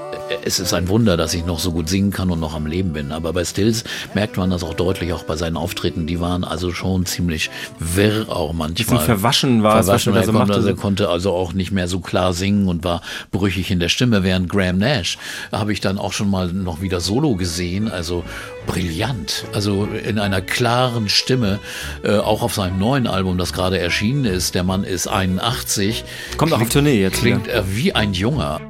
[0.44, 2.94] es ist ein Wunder, dass ich noch so gut singen kann und noch am Leben
[2.94, 3.12] bin.
[3.12, 3.84] Aber bei Stills
[4.14, 6.08] merkt man das auch deutlich, auch bei seinen Auftritten.
[6.08, 9.00] Die waren also schon ziemlich wirr auch manchmal.
[9.00, 11.54] verwaschen war es, was verwaschen, er da er so konnte, also er konnte also auch
[11.54, 14.24] nicht mehr so klar singen und war brüchig in der Stimme.
[14.24, 15.18] Während Graham Nash
[15.52, 17.90] habe ich dann auch schon mal noch wieder Solo gesehen.
[17.90, 18.24] Also
[18.66, 19.46] brillant.
[19.54, 21.60] Also in einer klaren Stimme,
[22.04, 24.56] äh, auch auf seinem neuen Album, das gerade erschienen ist.
[24.56, 26.04] Der Mann ist 81.
[26.38, 28.62] Kommt auch auf Tournee jetzt Klingt er wie ein Junger.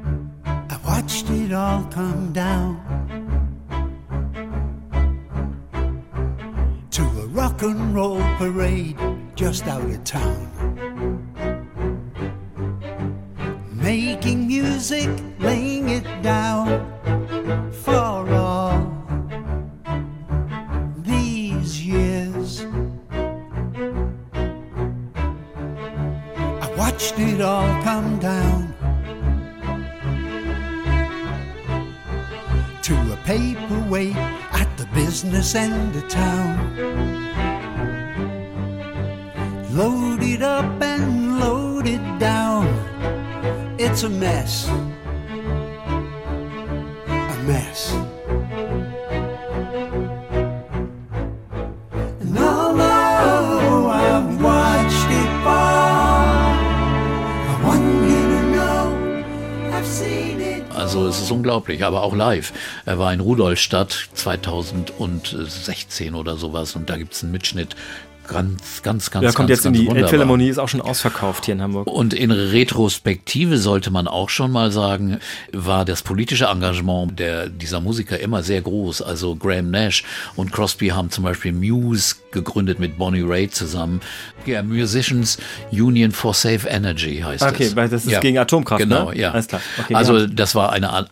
[0.90, 2.74] Watched it all come down
[6.90, 8.98] to a rock and roll parade
[9.36, 10.50] just out of town.
[13.72, 16.66] Making music, laying it down
[17.84, 18.82] for all
[20.96, 22.66] these years.
[26.64, 28.59] I watched it all come down
[33.70, 36.76] paperweight at the business end of town.
[39.72, 42.66] Loaded up and loaded down.
[43.78, 44.68] It's a mess.
[47.08, 48.19] A mess.
[60.90, 62.52] Also es ist unglaublich, aber auch live.
[62.84, 67.76] Er war in Rudolstadt 2016 oder sowas und da gibt es einen Mitschnitt.
[68.30, 70.02] Ganz, ganz, ganz, Ja, kommt ganz, jetzt in ganz die wunderbar.
[70.04, 71.86] Elbphilharmonie, ist auch schon ausverkauft hier in Hamburg.
[71.86, 75.18] Und in Retrospektive sollte man auch schon mal sagen,
[75.52, 79.02] war das politische Engagement der, dieser Musiker immer sehr groß.
[79.02, 80.04] Also Graham Nash
[80.36, 84.00] und Crosby haben zum Beispiel Muse gegründet mit Bonnie Raitt zusammen.
[84.46, 85.36] Ja, Musicians
[85.72, 87.76] Union for Safe Energy heißt Okay, es.
[87.76, 89.18] weil das ist gegen Atomkraft, Genau, ne?
[89.18, 89.32] ja.
[89.32, 89.60] Alles klar.
[89.78, 90.26] Okay, also ja.
[90.28, 91.08] das war eine An-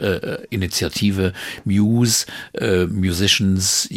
[0.00, 1.32] Anti-Atomkraft-Initiative,
[1.64, 3.88] Muse, äh, Musicians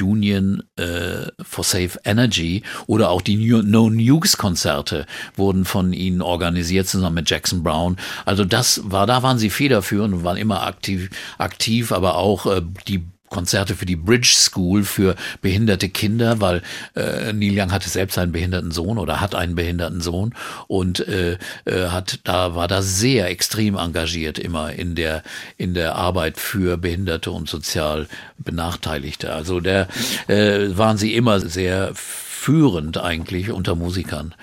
[0.00, 1.73] Union äh, for Safe
[2.04, 5.06] Energy oder auch die New- No Nukes Konzerte
[5.36, 7.96] wurden von ihnen organisiert zusammen mit Jackson Brown.
[8.24, 12.62] Also das war, da waren sie federführend und waren immer aktiv, aktiv, aber auch äh,
[12.88, 16.62] die Konzerte für die Bridge School für behinderte Kinder, weil
[16.94, 20.34] äh, Neil Young hatte selbst einen behinderten Sohn oder hat einen behinderten Sohn
[20.68, 25.22] und äh, äh, hat da war da sehr extrem engagiert immer in der
[25.56, 28.06] in der Arbeit für Behinderte und sozial
[28.38, 29.32] Benachteiligte.
[29.32, 29.88] Also der
[30.28, 34.34] äh, waren sie immer sehr führend eigentlich unter Musikern.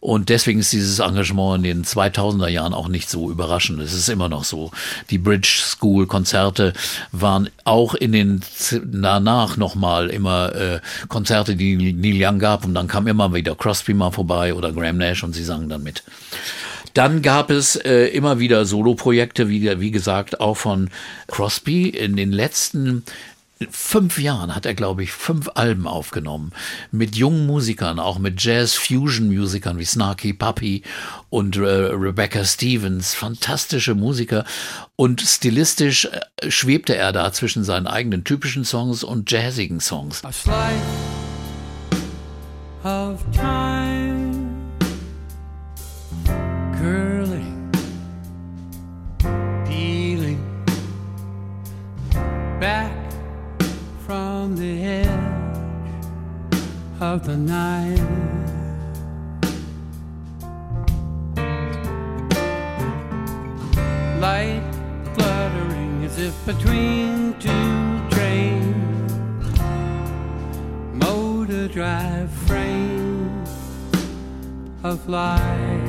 [0.00, 3.80] Und deswegen ist dieses Engagement in den 2000er Jahren auch nicht so überraschend.
[3.80, 4.70] Es ist immer noch so.
[5.10, 6.74] Die Bridge School Konzerte
[7.12, 8.40] waren auch in den
[8.84, 13.94] danach nochmal immer äh, Konzerte, die Neil Young gab und dann kam immer wieder Crosby
[13.94, 16.02] mal vorbei oder Graham Nash und sie sangen dann mit.
[16.96, 20.88] Dann gab es äh, immer wieder Soloprojekte, wie, wie gesagt, auch von
[21.26, 21.90] Crosby.
[21.90, 23.02] In den letzten
[23.70, 26.52] fünf Jahren hat er, glaube ich, fünf Alben aufgenommen.
[26.90, 30.82] Mit jungen Musikern, auch mit Jazz-Fusion-Musikern wie Snarky Puppy
[31.30, 33.14] und äh, Rebecca Stevens.
[33.14, 34.44] Fantastische Musiker.
[34.96, 40.22] Und stilistisch äh, schwebte er da zwischen seinen eigenen typischen Songs und jazzigen Songs.
[40.24, 40.82] a slice
[42.84, 44.68] of time
[46.78, 47.70] curling,
[49.64, 50.42] peeling
[52.60, 53.05] back
[54.46, 55.10] from the edge
[57.00, 57.98] of the night.
[64.20, 64.62] Light
[65.14, 69.58] fluttering as if between two trains
[70.92, 73.44] motor drive frame
[74.84, 75.85] of light.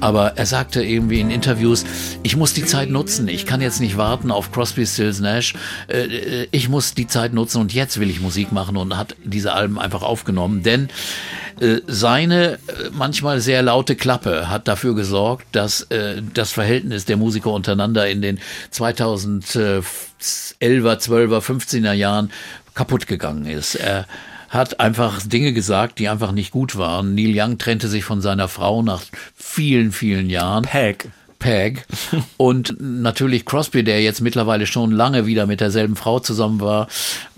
[0.00, 1.84] Aber er sagte irgendwie in Interviews,
[2.22, 3.28] ich muss die Zeit nutzen.
[3.28, 5.54] Ich kann jetzt nicht warten auf Crosby, Stills, Nash.
[5.88, 9.14] Äh, äh, Ich muss die Zeit nutzen und jetzt will ich Musik machen und hat
[9.24, 10.62] diese Alben einfach aufgenommen.
[10.62, 10.88] Denn
[11.60, 12.58] äh, seine
[12.92, 15.86] manchmal sehr laute Klappe hat dafür gesorgt, dass
[16.34, 18.38] das Verhältnis der Musiker untereinander in den
[18.72, 19.82] 2011er,
[20.60, 22.30] 12er, 15er Jahren
[22.74, 23.74] kaputt gegangen ist.
[23.74, 24.06] Er
[24.50, 27.14] hat einfach Dinge gesagt, die einfach nicht gut waren.
[27.14, 29.02] Neil Young trennte sich von seiner Frau nach
[29.34, 30.64] vielen, vielen Jahren.
[30.64, 31.08] Peg.
[31.38, 31.86] Peg.
[32.36, 36.88] Und natürlich Crosby, der jetzt mittlerweile schon lange wieder mit derselben Frau zusammen war,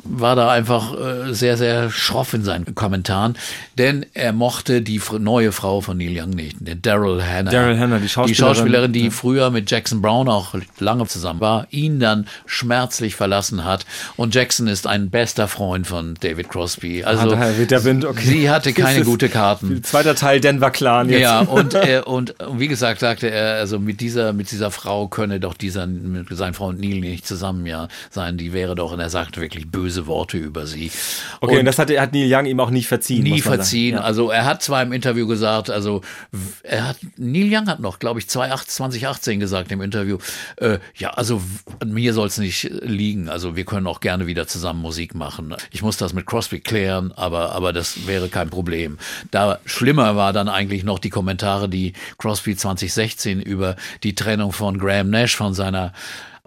[0.05, 3.36] war da einfach äh, sehr, sehr schroff in seinen Kommentaren.
[3.78, 7.50] Denn er mochte die neue Frau von Neil Young nicht, den Daryl Hannah.
[7.50, 8.55] Daryl Hannah, die Die Schauspielerin.
[8.55, 9.11] Schauspielerin, die Ja.
[9.11, 13.86] früher mit Jackson Brown auch lange zusammen war, ihn dann schmerzlich verlassen hat.
[14.16, 17.05] Und Jackson ist ein bester Freund von David Crosby.
[17.05, 18.26] Also Ah, daher der Wind, okay.
[18.26, 19.82] sie hatte keine gute Karten.
[19.84, 21.20] Zweiter Teil Denver Clan jetzt.
[21.20, 25.09] Ja, und, äh, und, und wie gesagt, sagte er, also mit dieser, mit dieser Frau
[25.09, 29.00] könne doch dieser, mit sein Freund Neil nicht zusammen ja sein, die wäre doch, und
[29.00, 30.90] er sagte wirklich böse Worte über sie.
[31.40, 33.22] Okay, und, das hat, hat Neil Young ihm auch nicht verziehen.
[33.22, 33.97] Nie verziehen.
[33.97, 34.03] Ja.
[34.03, 36.03] Also er hat zwar im Interview gesagt, also
[36.62, 40.18] er hat Neil Young hat noch, glaube ich, 2018 gesagt im Interview,
[40.57, 41.40] äh, ja, also
[41.84, 43.28] mir soll es nicht liegen.
[43.28, 45.55] Also wir können auch gerne wieder zusammen Musik machen.
[45.70, 48.99] Ich muss das mit Crosby klären, aber aber das wäre kein Problem.
[49.30, 54.78] Da schlimmer war dann eigentlich noch die Kommentare, die Crosby 2016 über die Trennung von
[54.78, 55.93] Graham Nash von seiner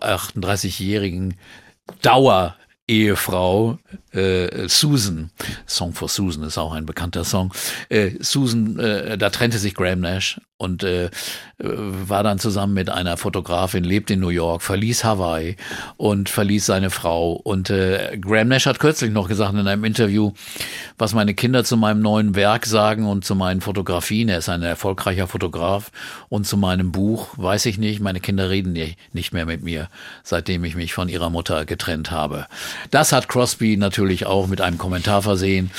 [0.01, 1.35] 38-jährigen
[2.01, 2.55] Dauer
[2.87, 3.79] Ehefrau
[4.11, 5.31] äh, Susan,
[5.65, 7.53] Song for Susan ist auch ein bekannter Song.
[7.89, 11.09] Äh, Susan, äh, da trennte sich Graham Nash und äh,
[11.57, 15.57] war dann zusammen mit einer Fotografin, lebt in New York, verließ Hawaii
[15.97, 17.33] und verließ seine Frau.
[17.33, 20.31] Und äh, Graham Nash hat kürzlich noch gesagt in einem Interview,
[20.97, 24.29] was meine Kinder zu meinem neuen Werk sagen und zu meinen Fotografien.
[24.29, 25.91] Er ist ein erfolgreicher Fotograf
[26.29, 27.99] und zu meinem Buch weiß ich nicht.
[27.99, 28.75] Meine Kinder reden
[29.11, 29.89] nicht mehr mit mir,
[30.23, 32.47] seitdem ich mich von ihrer Mutter getrennt habe.
[32.91, 35.71] Das hat Crosby natürlich auch mit einem Kommentar versehen.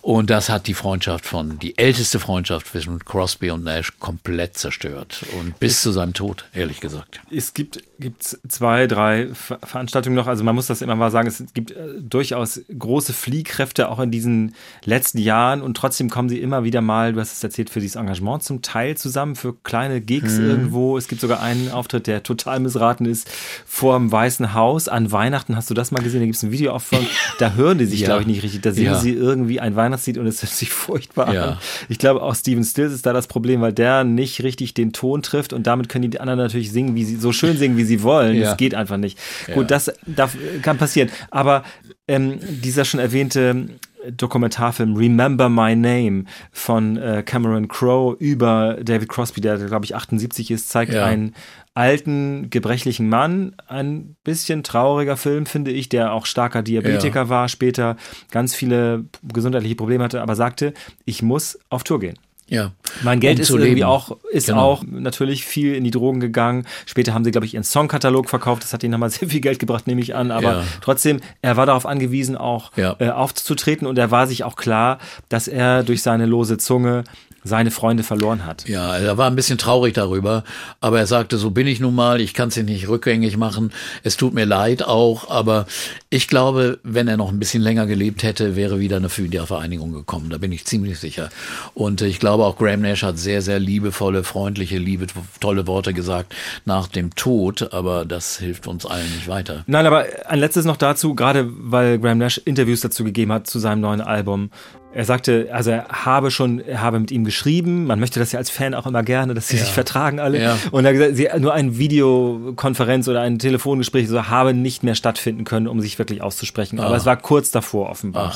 [0.00, 5.24] Und das hat die Freundschaft von, die älteste Freundschaft zwischen Crosby und Nash komplett zerstört.
[5.38, 7.20] Und bis zu seinem Tod, ehrlich gesagt.
[7.30, 10.26] Es gibt, gibt zwei, drei Ver Veranstaltungen noch.
[10.26, 14.10] Also man muss das immer mal sagen, es gibt äh, durchaus große Fliehkräfte auch in
[14.10, 17.80] diesen letzten Jahren und trotzdem kommen sie immer wieder mal, du hast es erzählt, für
[17.80, 20.48] dieses Engagement zum Teil zusammen, für kleine Gigs mhm.
[20.48, 20.96] irgendwo.
[20.96, 23.28] Es gibt sogar einen Auftritt, der total missraten ist,
[23.66, 25.56] vor dem Weißen Haus an Weihnachten.
[25.56, 26.20] Hast du das mal gesehen?
[26.20, 27.04] Da gibt es ein Video auch von,
[27.38, 28.06] da hören die sich, ja.
[28.06, 28.62] glaube ich, nicht richtig.
[28.62, 28.94] Da sehen ja.
[28.94, 31.44] sie irgendwie ein Weihnachtslied sieht und es hört sich furchtbar ja.
[31.44, 31.58] an.
[31.88, 35.22] Ich glaube, auch Steven Stills ist da das Problem, weil der nicht richtig den Ton
[35.22, 38.02] trifft und damit können die anderen natürlich singen, wie sie, so schön singen, wie sie
[38.02, 38.28] wollen.
[38.38, 38.50] Ja.
[38.50, 39.18] Das geht einfach nicht.
[39.48, 39.54] Ja.
[39.54, 41.10] Gut, das darf, kann passieren.
[41.30, 41.64] Aber
[42.06, 43.68] ähm, dieser schon erwähnte
[44.10, 50.50] Dokumentarfilm Remember My Name von äh, Cameron Crowe über David Crosby, der glaube ich 78
[50.50, 51.04] ist, zeigt ja.
[51.04, 51.34] einen
[51.78, 53.54] alten, gebrechlichen Mann.
[53.68, 57.28] Ein bisschen trauriger Film, finde ich, der auch starker Diabetiker ja.
[57.28, 57.96] war, später
[58.32, 60.74] ganz viele gesundheitliche Probleme hatte, aber sagte,
[61.04, 62.18] ich muss auf Tour gehen.
[62.48, 62.72] Ja.
[63.02, 63.82] Mein Geld um ist irgendwie leben.
[63.84, 64.62] auch, ist genau.
[64.62, 66.66] auch natürlich viel in die Drogen gegangen.
[66.86, 68.64] Später haben sie, glaube ich, ihren Songkatalog verkauft.
[68.64, 70.30] Das hat ihnen nochmal sehr viel Geld gebracht, nehme ich an.
[70.32, 70.64] Aber ja.
[70.80, 72.96] trotzdem, er war darauf angewiesen, auch ja.
[72.98, 74.98] äh, aufzutreten und er war sich auch klar,
[75.28, 77.04] dass er durch seine lose Zunge
[77.48, 78.68] seine Freunde verloren hat.
[78.68, 80.44] Ja, er war ein bisschen traurig darüber,
[80.80, 83.72] aber er sagte, so bin ich nun mal, ich kann es nicht rückgängig machen,
[84.02, 85.66] es tut mir leid auch, aber
[86.10, 90.30] ich glaube, wenn er noch ein bisschen länger gelebt hätte, wäre wieder eine Wiedervereinigung gekommen,
[90.30, 91.30] da bin ich ziemlich sicher.
[91.74, 95.06] Und ich glaube auch Graham Nash hat sehr, sehr liebevolle, freundliche, liebe,
[95.40, 96.34] tolle Worte gesagt
[96.64, 99.64] nach dem Tod, aber das hilft uns allen nicht weiter.
[99.66, 103.58] Nein, aber ein letztes noch dazu, gerade weil Graham Nash Interviews dazu gegeben hat zu
[103.58, 104.50] seinem neuen Album.
[104.94, 107.84] Er sagte, also er habe schon, er habe mit ihm geschrieben.
[107.84, 109.64] Man möchte das ja als Fan auch immer gerne, dass sie ja.
[109.64, 110.40] sich vertragen alle.
[110.42, 110.58] Ja.
[110.70, 114.94] Und er hat gesagt, sie, nur eine Videokonferenz oder ein Telefongespräch so habe nicht mehr
[114.94, 116.80] stattfinden können, um sich wirklich auszusprechen.
[116.80, 116.86] Ah.
[116.86, 118.32] Aber es war kurz davor offenbar.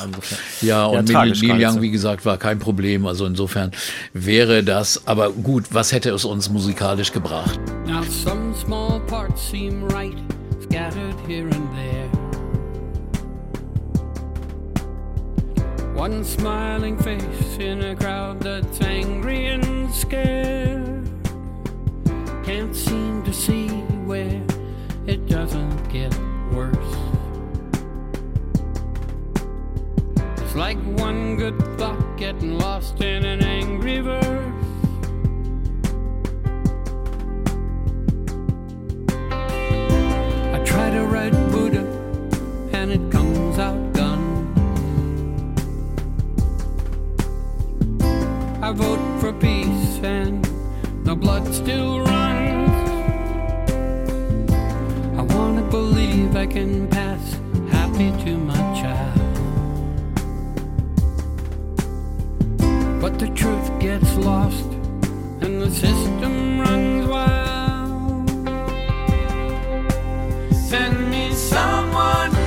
[0.60, 3.06] Ja, und ja, mit Neil Young, wie gesagt, war kein Problem.
[3.06, 3.70] Also insofern
[4.12, 7.58] wäre das, aber gut, was hätte es uns musikalisch gebracht?
[7.86, 10.16] Now some small parts seem right,
[10.62, 12.21] scattered here and there.
[15.94, 21.08] One smiling face in a crowd that's angry and scared.
[22.44, 23.68] Can't seem to see
[24.06, 24.42] where
[25.06, 26.12] it doesn't get
[26.50, 26.96] worse.
[30.38, 34.54] It's like one good thought getting lost in an angry verse.
[40.54, 41.34] I try to write
[48.72, 50.42] I vote for peace and
[51.04, 52.70] the blood still runs.
[55.18, 57.38] I wanna believe I can pass
[57.70, 59.20] happy to my child.
[62.98, 64.70] But the truth gets lost
[65.42, 68.30] and the system runs wild.
[70.54, 72.41] Send me someone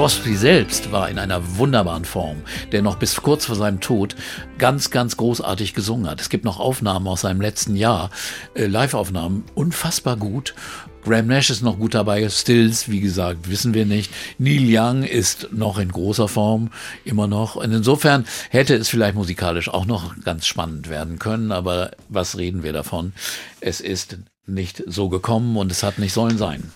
[0.00, 2.38] Crosby selbst war in einer wunderbaren Form,
[2.72, 4.16] der noch bis kurz vor seinem Tod
[4.56, 6.22] ganz, ganz großartig gesungen hat.
[6.22, 8.08] Es gibt noch Aufnahmen aus seinem letzten Jahr,
[8.54, 10.54] äh, Live-Aufnahmen, unfassbar gut.
[11.04, 14.10] Graham Nash ist noch gut dabei, Stills, wie gesagt, wissen wir nicht.
[14.38, 16.70] Neil Young ist noch in großer Form,
[17.04, 17.56] immer noch.
[17.56, 22.62] Und insofern hätte es vielleicht musikalisch auch noch ganz spannend werden können, aber was reden
[22.62, 23.12] wir davon?
[23.60, 26.72] Es ist nicht so gekommen und es hat nicht sollen sein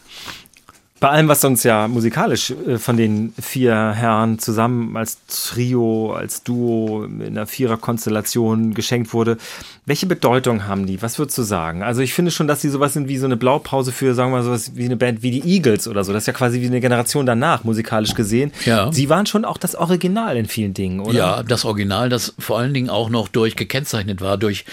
[1.05, 6.43] bei allem, was uns ja musikalisch äh, von den vier Herren zusammen als Trio, als
[6.45, 9.37] Duo in einer Viererkonstellation geschenkt wurde,
[9.85, 11.03] welche Bedeutung haben die?
[11.03, 11.83] Was würdest du sagen?
[11.83, 14.39] Also ich finde schon, dass sie sowas sind wie so eine Blaupause für, sagen wir
[14.39, 16.15] mal, sowas wie eine Band wie die Eagles oder so.
[16.15, 18.51] Das ist ja quasi wie eine Generation danach, musikalisch gesehen.
[18.65, 18.91] Ja.
[18.91, 21.13] Sie waren schon auch das Original in vielen Dingen, oder?
[21.13, 24.65] Ja, das Original, das vor allen Dingen auch noch durch gekennzeichnet war, durch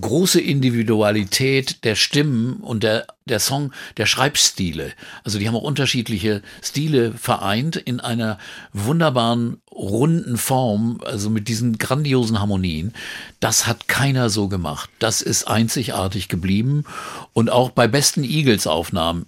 [0.00, 4.92] große Individualität der Stimmen und der der Song der Schreibstile.
[5.24, 8.38] Also die haben auch unterschiedliche Stile vereint in einer
[8.72, 12.94] wunderbaren runden Form, also mit diesen grandiosen Harmonien.
[13.40, 14.88] Das hat keiner so gemacht.
[15.00, 16.84] Das ist einzigartig geblieben
[17.32, 19.26] und auch bei besten Eagles Aufnahmen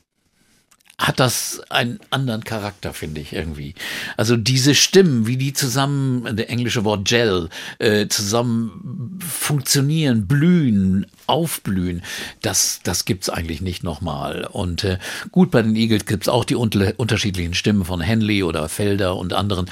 [0.98, 3.74] hat das einen anderen Charakter, finde ich irgendwie.
[4.16, 12.02] Also diese Stimmen, wie die zusammen, der englische Wort Gel, äh, zusammen funktionieren, blühen, aufblühen,
[12.42, 14.48] das, das gibt's eigentlich nicht nochmal.
[14.50, 14.98] Und äh,
[15.30, 19.32] gut, bei den Eagles gibt's auch die unter unterschiedlichen Stimmen von Henley oder Felder und
[19.32, 19.70] anderen.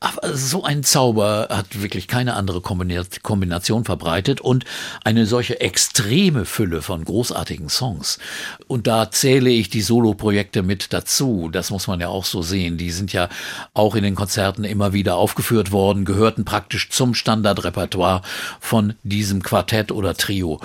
[0.00, 4.64] Aber so ein Zauber hat wirklich keine andere Kombination verbreitet und
[5.04, 8.18] eine solche extreme Fülle von großartigen Songs.
[8.66, 11.48] Und da zähle ich die Solo-Projekte mit dazu.
[11.52, 12.78] Das muss man ja auch so sehen.
[12.78, 13.28] Die sind ja
[13.74, 18.22] auch in den Konzerten immer wieder aufgeführt worden, gehörten praktisch zum Standardrepertoire
[18.60, 20.60] von diesem Quartett oder Trio.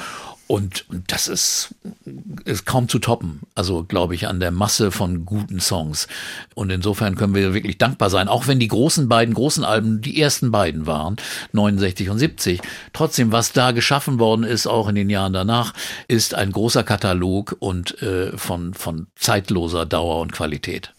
[0.52, 1.76] Und das ist,
[2.44, 3.40] ist kaum zu toppen.
[3.56, 6.10] Also glaube ich an der Masse von guten Songs.
[6.56, 10.22] Und insofern können wir wirklich dankbar sein, auch wenn die großen beiden großen Alben die
[10.22, 11.16] ersten beiden waren,
[11.54, 12.60] 69 und 70.
[12.92, 15.74] Trotzdem, was da geschaffen worden ist, auch in den Jahren danach,
[16.10, 20.92] ist ein großer Katalog und äh, von, von zeitloser Dauer und Qualität.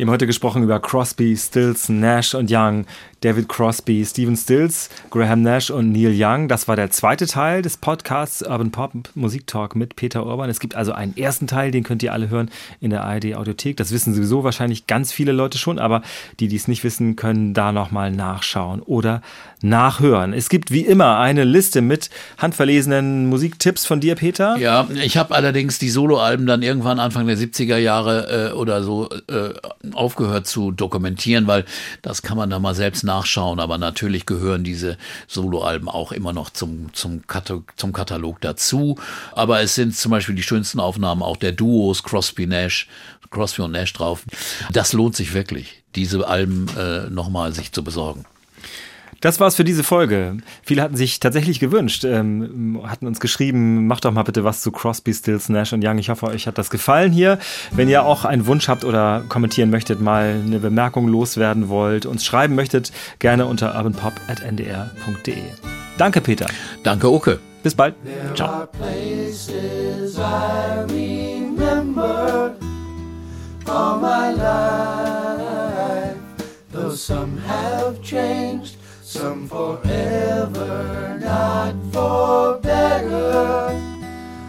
[0.00, 2.86] Wir haben heute gesprochen über Crosby, Stills, Nash und Young,
[3.20, 6.48] David Crosby, Stephen Stills, Graham Nash und Neil Young.
[6.48, 10.48] Das war der zweite Teil des Podcasts Urban Pop Musik Talk mit Peter Urban.
[10.48, 13.76] Es gibt also einen ersten Teil, den könnt ihr alle hören in der ARD Audiothek.
[13.76, 16.00] Das wissen sowieso wahrscheinlich ganz viele Leute schon, aber
[16.38, 19.20] die, die es nicht wissen, können da nochmal nachschauen oder
[19.62, 20.32] nachhören.
[20.32, 22.08] Es gibt wie immer eine Liste mit
[22.38, 24.56] handverlesenen Musiktipps von dir, Peter.
[24.56, 29.10] Ja, ich habe allerdings die Soloalben dann irgendwann Anfang der 70er Jahre äh, oder so
[29.28, 29.52] äh,
[29.92, 31.64] aufgehört zu dokumentieren, weil
[32.02, 34.96] das kann man da mal selbst nachschauen, aber natürlich gehören diese
[35.26, 38.96] Soloalben auch immer noch zum, zum, Katalog, zum Katalog dazu.
[39.32, 42.88] Aber es sind zum Beispiel die schönsten Aufnahmen auch der Duos Crosby Nash,
[43.30, 44.24] Crosby und Nash drauf.
[44.72, 48.24] Das lohnt sich wirklich, diese Alben äh, nochmal sich zu besorgen.
[49.20, 50.38] Das war's für diese Folge.
[50.62, 54.72] Viele hatten sich tatsächlich gewünscht, ähm, hatten uns geschrieben, macht doch mal bitte was zu
[54.72, 55.98] Crosby, Stills, Nash und Young.
[55.98, 57.38] Ich hoffe, euch hat das gefallen hier.
[57.70, 62.24] Wenn ihr auch einen Wunsch habt oder kommentieren möchtet, mal eine Bemerkung loswerden wollt, uns
[62.24, 65.36] schreiben möchtet, gerne unter urbanpop.ndr.de.
[65.98, 66.46] Danke, Peter.
[66.82, 67.40] Danke, Oke.
[67.62, 67.94] Bis bald.
[68.04, 68.68] There Ciao.
[77.00, 78.76] some have changed,
[79.10, 83.74] some forever, not for better.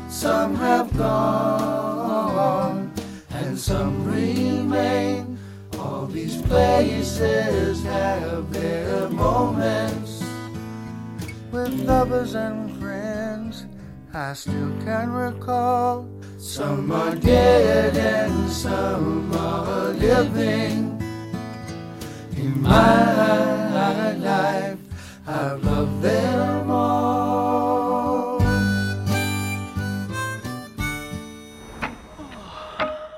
[0.08, 2.94] Some have gone,
[3.32, 5.40] and some remain.
[5.80, 10.24] All these places have their moments
[11.52, 13.66] with lovers and friends
[14.14, 16.08] I still can recall.
[16.38, 21.01] Some are dead and some are living.
[22.42, 22.70] In my
[24.20, 24.80] life,
[25.28, 28.40] I've loved them all.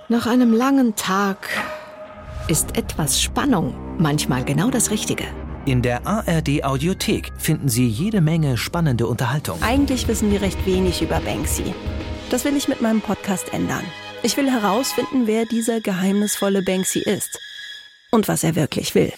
[0.10, 1.50] Nach einem langen Tag
[2.50, 5.24] ist etwas Spannung manchmal genau das Richtige.
[5.64, 9.58] In der ARD Audiothek finden Sie jede Menge spannende Unterhaltung.
[9.62, 11.74] Eigentlich wissen wir recht wenig über Banksy.
[12.30, 13.86] Das will ich mit meinem Podcast ändern.
[14.22, 17.40] Ich will herausfinden, wer dieser geheimnisvolle Banksy ist
[18.14, 19.12] und was er wirklich will.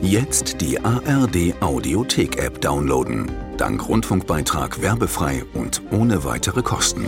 [0.00, 3.30] Jetzt die ARD Audiothek App downloaden.
[3.56, 7.04] Dank Rundfunkbeitrag werbefrei und ohne weitere Kosten.